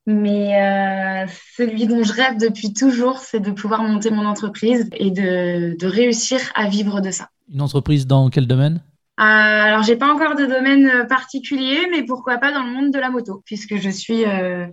Mais 0.05 0.61
euh, 0.61 1.27
celui 1.57 1.87
dont 1.87 2.03
je 2.03 2.13
rêve 2.13 2.37
depuis 2.37 2.73
toujours, 2.73 3.19
c'est 3.19 3.39
de 3.39 3.53
pouvoir 3.53 3.85
monter 3.85 4.11
mon 4.11 4.27
entreprise 4.27 4.89
et 4.95 5.13
de, 5.13 5.77
de 5.79 5.87
réussir 5.87 6.41
à 6.57 6.69
vivre 6.69 7.01
de 7.01 7.13
ça. 7.13 7.29
Une 7.53 7.61
entreprise 7.61 8.07
dans 8.09 8.29
quel 8.29 8.49
domaine? 8.49 8.81
Euh, 9.21 9.23
alors, 9.23 9.85
j'ai 9.85 9.95
pas 9.95 10.13
encore 10.13 10.35
de 10.35 10.45
domaine 10.45 10.89
euh, 10.89 11.05
particulier, 11.05 11.87
mais 11.93 12.03
pourquoi 12.03 12.39
pas 12.39 12.53
dans 12.53 12.65
le 12.65 12.73
monde 12.73 12.91
de 12.93 12.99
la 12.99 13.11
moto, 13.11 13.43
puisque 13.45 13.77
je 13.77 13.91
suis 13.91 14.25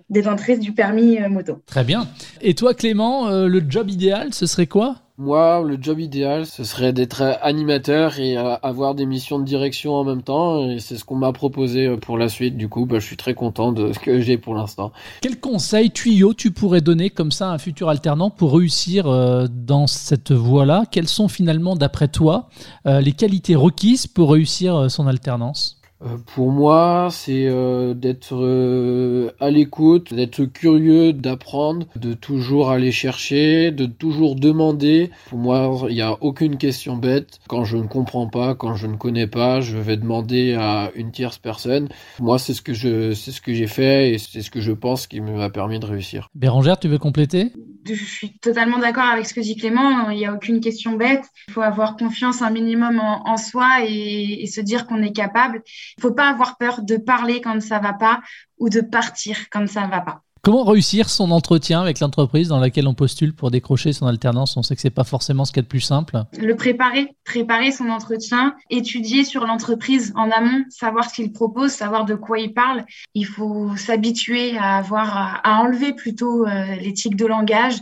détentrice 0.09 0.59
du 0.59 0.71
permis 0.71 1.19
moto. 1.29 1.61
Très 1.67 1.83
bien. 1.83 2.07
Et 2.41 2.55
toi, 2.55 2.73
Clément, 2.73 3.29
le 3.29 3.63
job 3.69 3.91
idéal, 3.91 4.33
ce 4.33 4.47
serait 4.47 4.67
quoi? 4.67 4.95
Moi, 5.21 5.61
le 5.67 5.77
job 5.77 5.99
idéal, 5.99 6.45
ce 6.45 6.63
serait 6.63 6.93
d'être 6.93 7.21
animateur 7.41 8.19
et 8.19 8.38
euh, 8.38 8.55
avoir 8.63 8.95
des 8.95 9.05
missions 9.05 9.38
de 9.38 9.43
direction 9.43 9.95
en 9.95 10.05
même 10.05 10.21
temps. 10.21 10.65
Et 10.69 10.79
c'est 10.79 10.95
ce 10.95 11.03
qu'on 11.03 11.17
m'a 11.17 11.33
proposé 11.33 11.88
euh, 11.88 11.97
pour 11.97 12.17
la 12.17 12.29
suite. 12.29 12.55
Du 12.55 12.69
coup, 12.69 12.85
bah, 12.85 12.99
je 12.99 13.05
suis 13.05 13.17
très 13.17 13.33
content 13.33 13.73
de 13.73 13.91
ce 13.93 13.99
que 13.99 14.21
j'ai 14.21 14.38
pour 14.38 14.55
l'instant. 14.55 14.93
Quel 15.19 15.38
conseil, 15.41 15.91
tuyau 15.91 16.33
tu 16.33 16.51
pourrais 16.51 16.79
donner 16.79 17.09
comme 17.09 17.31
ça 17.31 17.49
à 17.49 17.53
un 17.53 17.57
futur 17.57 17.89
alternant 17.89 18.29
pour 18.29 18.53
réussir 18.53 19.07
euh, 19.07 19.47
dans 19.51 19.88
cette 19.88 20.31
voie-là? 20.31 20.85
Quelles 20.89 21.09
sont 21.09 21.27
finalement, 21.27 21.75
d'après 21.75 22.07
toi, 22.07 22.47
les 22.85 23.11
qualités 23.11 23.55
requises 23.55 24.07
pour 24.07 24.31
réussir 24.31 24.89
son 24.89 25.05
alternance? 25.05 25.78
Euh, 26.01 26.18
pour 26.34 26.51
moi, 26.51 27.10
c'est 27.12 27.48
euh, 27.48 27.94
d'être 27.94 28.36
euh, 28.36 29.32
à 29.39 29.50
l'écoute, 29.50 30.13
d'être 30.13 30.46
curieux, 30.46 31.12
d'apprendre, 31.12 31.88
de 31.98 32.13
toujours 32.13 32.72
aller 32.72 32.91
chercher, 32.91 33.72
de 33.72 33.86
toujours 33.86 34.36
demander. 34.36 35.12
Pour 35.29 35.39
moi, 35.39 35.88
il 35.89 35.96
n'y 35.96 36.01
a 36.01 36.18
aucune 36.22 36.58
question 36.58 36.96
bête. 36.96 37.39
Quand 37.48 37.65
je 37.65 37.75
ne 37.75 37.88
comprends 37.88 38.27
pas, 38.27 38.56
quand 38.56 38.75
je 38.75 38.88
ne 38.88 38.96
connais 38.96 39.27
pas, 39.27 39.60
je 39.60 39.77
vais 39.77 39.98
demander 39.98 40.53
à 40.53 40.91
une 40.96 41.12
tierce 41.12 41.38
personne. 41.38 41.89
Moi, 42.20 42.39
c'est 42.39 42.53
ce 42.53 42.62
que 42.62 42.74
je, 42.74 43.13
c'est 43.13 43.32
ce 43.32 43.41
que 43.41 43.53
j'ai 43.53 43.68
fait 43.68 44.12
et 44.12 44.18
c'est 44.18 44.41
ce 44.41 44.51
que 44.51 44.62
je 44.62 44.72
pense 44.72 45.06
qui 45.06 45.20
m'a 45.20 45.50
permis 45.50 45.79
de 45.79 45.86
réussir. 45.86 46.29
Bérangère, 46.34 46.79
tu 46.79 46.88
veux 46.88 46.98
compléter? 46.98 47.51
Je 47.86 47.93
suis 47.93 48.38
totalement 48.39 48.77
d'accord 48.77 49.05
avec 49.05 49.25
ce 49.25 49.33
que 49.33 49.39
dit 49.39 49.55
Clément. 49.55 50.09
Il 50.09 50.17
n'y 50.17 50.25
a 50.25 50.33
aucune 50.33 50.59
question 50.59 50.93
bête. 50.93 51.25
Il 51.48 51.53
faut 51.53 51.62
avoir 51.62 51.95
confiance 51.95 52.41
un 52.41 52.50
minimum 52.50 53.00
en, 53.00 53.38
soi 53.38 53.83
et, 53.86 54.46
se 54.48 54.61
dire 54.61 54.85
qu'on 54.85 55.01
est 55.01 55.13
capable. 55.13 55.61
Il 55.98 56.01
faut 56.01 56.13
pas 56.13 56.29
avoir 56.29 56.57
peur 56.57 56.81
de 56.81 56.98
parler 56.98 57.42
quand 57.42 57.61
ça 57.61 57.79
va 57.79 57.94
pas 57.94 58.22
ou 58.57 58.70
de 58.70 58.81
partir 58.81 59.50
quand 59.50 59.68
ça 59.68 59.87
va 59.87 60.01
pas. 60.01 60.24
Comment 60.41 60.63
réussir 60.63 61.09
son 61.09 61.31
entretien 61.31 61.81
avec 61.81 61.99
l'entreprise 61.99 62.47
dans 62.47 62.59
laquelle 62.59 62.87
on 62.87 62.93
postule 62.93 63.33
pour 63.33 63.51
décrocher 63.51 63.91
son 63.91 64.07
alternance? 64.07 64.55
On 64.55 64.63
sait 64.63 64.73
que 64.73 64.81
c'est 64.81 64.89
pas 64.89 65.03
forcément 65.03 65.43
ce 65.43 65.51
qu'il 65.51 65.57
y 65.57 65.59
a 65.59 65.63
de 65.63 65.67
plus 65.67 65.81
simple. 65.81 66.23
Le 66.39 66.55
préparer, 66.55 67.07
préparer 67.25 67.73
son 67.73 67.89
entretien, 67.89 68.55
étudier 68.69 69.25
sur 69.25 69.45
l'entreprise 69.45 70.13
en 70.15 70.31
amont, 70.31 70.63
savoir 70.69 71.09
ce 71.09 71.15
qu'il 71.15 71.33
propose, 71.33 71.71
savoir 71.71 72.05
de 72.05 72.15
quoi 72.15 72.39
il 72.39 72.53
parle. 72.53 72.85
Il 73.15 73.25
faut 73.25 73.75
s'habituer 73.75 74.57
à 74.57 74.77
avoir, 74.77 75.41
à, 75.43 75.59
enlever 75.61 75.91
plutôt 75.93 76.45
euh, 76.45 76.75
les 76.75 76.93
tics 76.93 77.17
de 77.17 77.25
langage. 77.25 77.75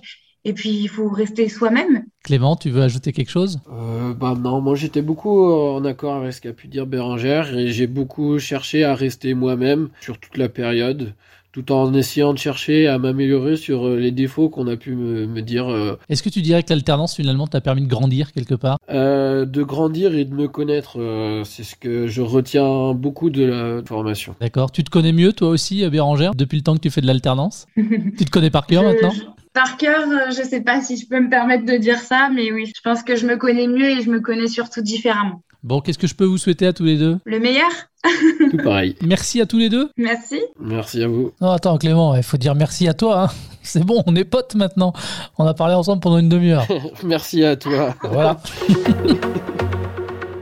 Et 0.43 0.53
puis, 0.53 0.69
il 0.69 0.87
faut 0.87 1.09
rester 1.09 1.49
soi-même. 1.49 2.05
Clément, 2.23 2.55
tu 2.55 2.69
veux 2.69 2.81
ajouter 2.81 3.11
quelque 3.11 3.29
chose? 3.29 3.59
Euh, 3.69 4.13
bah 4.13 4.33
non, 4.39 4.61
moi 4.61 4.75
j'étais 4.75 5.01
beaucoup 5.01 5.45
euh, 5.45 5.77
en 5.77 5.83
accord 5.83 6.15
avec 6.15 6.33
ce 6.33 6.41
qu'a 6.41 6.53
pu 6.53 6.67
dire 6.67 6.87
Bérangère 6.87 7.55
et 7.57 7.67
j'ai 7.67 7.87
beaucoup 7.87 8.39
cherché 8.39 8.83
à 8.85 8.95
rester 8.95 9.33
moi-même 9.33 9.89
sur 9.99 10.17
toute 10.17 10.37
la 10.37 10.47
période, 10.47 11.13
tout 11.57 11.71
en 11.71 11.91
essayant 11.95 12.33
de 12.33 12.37
chercher 12.37 12.85
à 12.87 12.99
m'améliorer 12.99 13.57
sur 13.57 13.87
euh, 13.87 13.97
les 13.97 14.11
défauts 14.11 14.47
qu'on 14.47 14.67
a 14.67 14.75
pu 14.77 14.93
me, 14.93 15.25
me 15.25 15.41
dire, 15.41 15.71
euh, 15.71 15.97
Est-ce 16.07 16.21
que 16.21 16.29
tu 16.29 16.43
dirais 16.43 16.61
que 16.61 16.69
l'alternance 16.69 17.15
finalement 17.15 17.47
t'a 17.47 17.61
permis 17.61 17.81
de 17.81 17.87
grandir 17.87 18.31
quelque 18.31 18.53
part? 18.53 18.77
Euh, 18.91 19.45
de 19.45 19.63
grandir 19.63 20.13
et 20.13 20.25
de 20.25 20.35
me 20.35 20.47
connaître. 20.47 20.99
euh, 20.99 21.43
c'est 21.45 21.63
ce 21.63 21.75
que 21.75 22.05
je 22.05 22.21
retiens 22.21 22.93
beaucoup 22.93 23.31
de 23.31 23.43
la 23.43 23.81
formation. 23.87 24.35
D'accord. 24.39 24.71
Tu 24.71 24.83
te 24.83 24.91
connais 24.91 25.13
mieux 25.13 25.33
toi 25.33 25.49
aussi, 25.49 25.87
Bérangère, 25.89 26.35
depuis 26.35 26.57
le 26.57 26.63
temps 26.63 26.75
que 26.75 26.81
tu 26.81 26.91
fais 26.91 27.01
de 27.01 27.07
l'alternance? 27.07 27.65
Tu 27.75 28.25
te 28.25 28.29
connais 28.29 28.51
par 28.51 28.67
cœur 28.67 28.83
Je- 28.83 28.87
maintenant? 28.89 29.09
Je- 29.11 29.21
Par 29.53 29.77
cœur, 29.77 30.01
je 30.29 30.43
sais 30.47 30.61
pas 30.61 30.81
si 30.81 30.95
je 30.97 31.07
peux 31.07 31.19
me 31.19 31.29
permettre 31.31 31.65
de 31.65 31.77
dire 31.77 31.97
ça, 31.97 32.29
mais 32.31 32.51
oui, 32.51 32.65
je 32.67 32.79
pense 32.83 33.01
que 33.01 33.15
je 33.15 33.25
me 33.25 33.37
connais 33.37 33.65
mieux 33.67 33.89
et 33.89 34.01
je 34.03 34.11
me 34.11 34.19
connais 34.19 34.47
surtout 34.47 34.81
différemment. 34.83 35.41
Bon, 35.63 35.81
qu'est-ce 35.81 35.97
que 35.97 36.07
je 36.07 36.15
peux 36.15 36.25
vous 36.25 36.37
souhaiter 36.37 36.67
à 36.67 36.73
tous 36.73 36.83
les 36.83 36.97
deux? 36.97 37.17
Le 37.25 37.39
meilleur? 37.39 37.69
Tout 38.51 38.57
pareil. 38.63 38.95
Merci 39.01 39.41
à 39.41 39.45
tous 39.45 39.57
les 39.57 39.69
deux? 39.69 39.89
Merci. 39.97 40.39
Merci 40.59 41.03
à 41.03 41.07
vous. 41.07 41.31
Non, 41.41 41.49
attends, 41.51 41.77
Clément, 41.77 42.15
il 42.15 42.23
faut 42.23 42.37
dire 42.37 42.55
merci 42.55 42.87
à 42.87 42.93
toi. 42.93 43.23
hein. 43.23 43.27
C'est 43.63 43.83
bon, 43.83 44.01
on 44.05 44.15
est 44.15 44.23
potes 44.23 44.55
maintenant. 44.55 44.93
On 45.37 45.45
a 45.45 45.53
parlé 45.53 45.73
ensemble 45.73 45.99
pendant 45.99 46.19
une 46.19 46.29
demi-heure. 46.29 46.65
Merci 47.03 47.43
à 47.43 47.57
toi. 47.57 47.93
Voilà. 48.01 48.37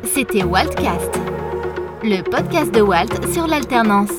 C'était 0.04 0.43
Waltcast, 0.43 1.10
le 2.04 2.21
podcast 2.21 2.71
de 2.73 2.82
Walt 2.82 3.08
sur 3.34 3.47
l'alternance. 3.47 4.12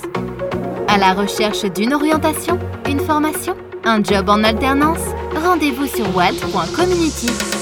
À 0.89 0.99
la 0.99 1.13
recherche 1.15 1.63
d'une 1.73 1.95
orientation, 1.95 2.59
une 2.89 2.99
formation, 3.01 3.55
un 3.85 4.03
job 4.03 4.29
en 4.29 4.43
alternance, 4.43 4.99
rendez-vous 5.45 5.87
sur 5.87 6.17
walt.community. 6.17 7.56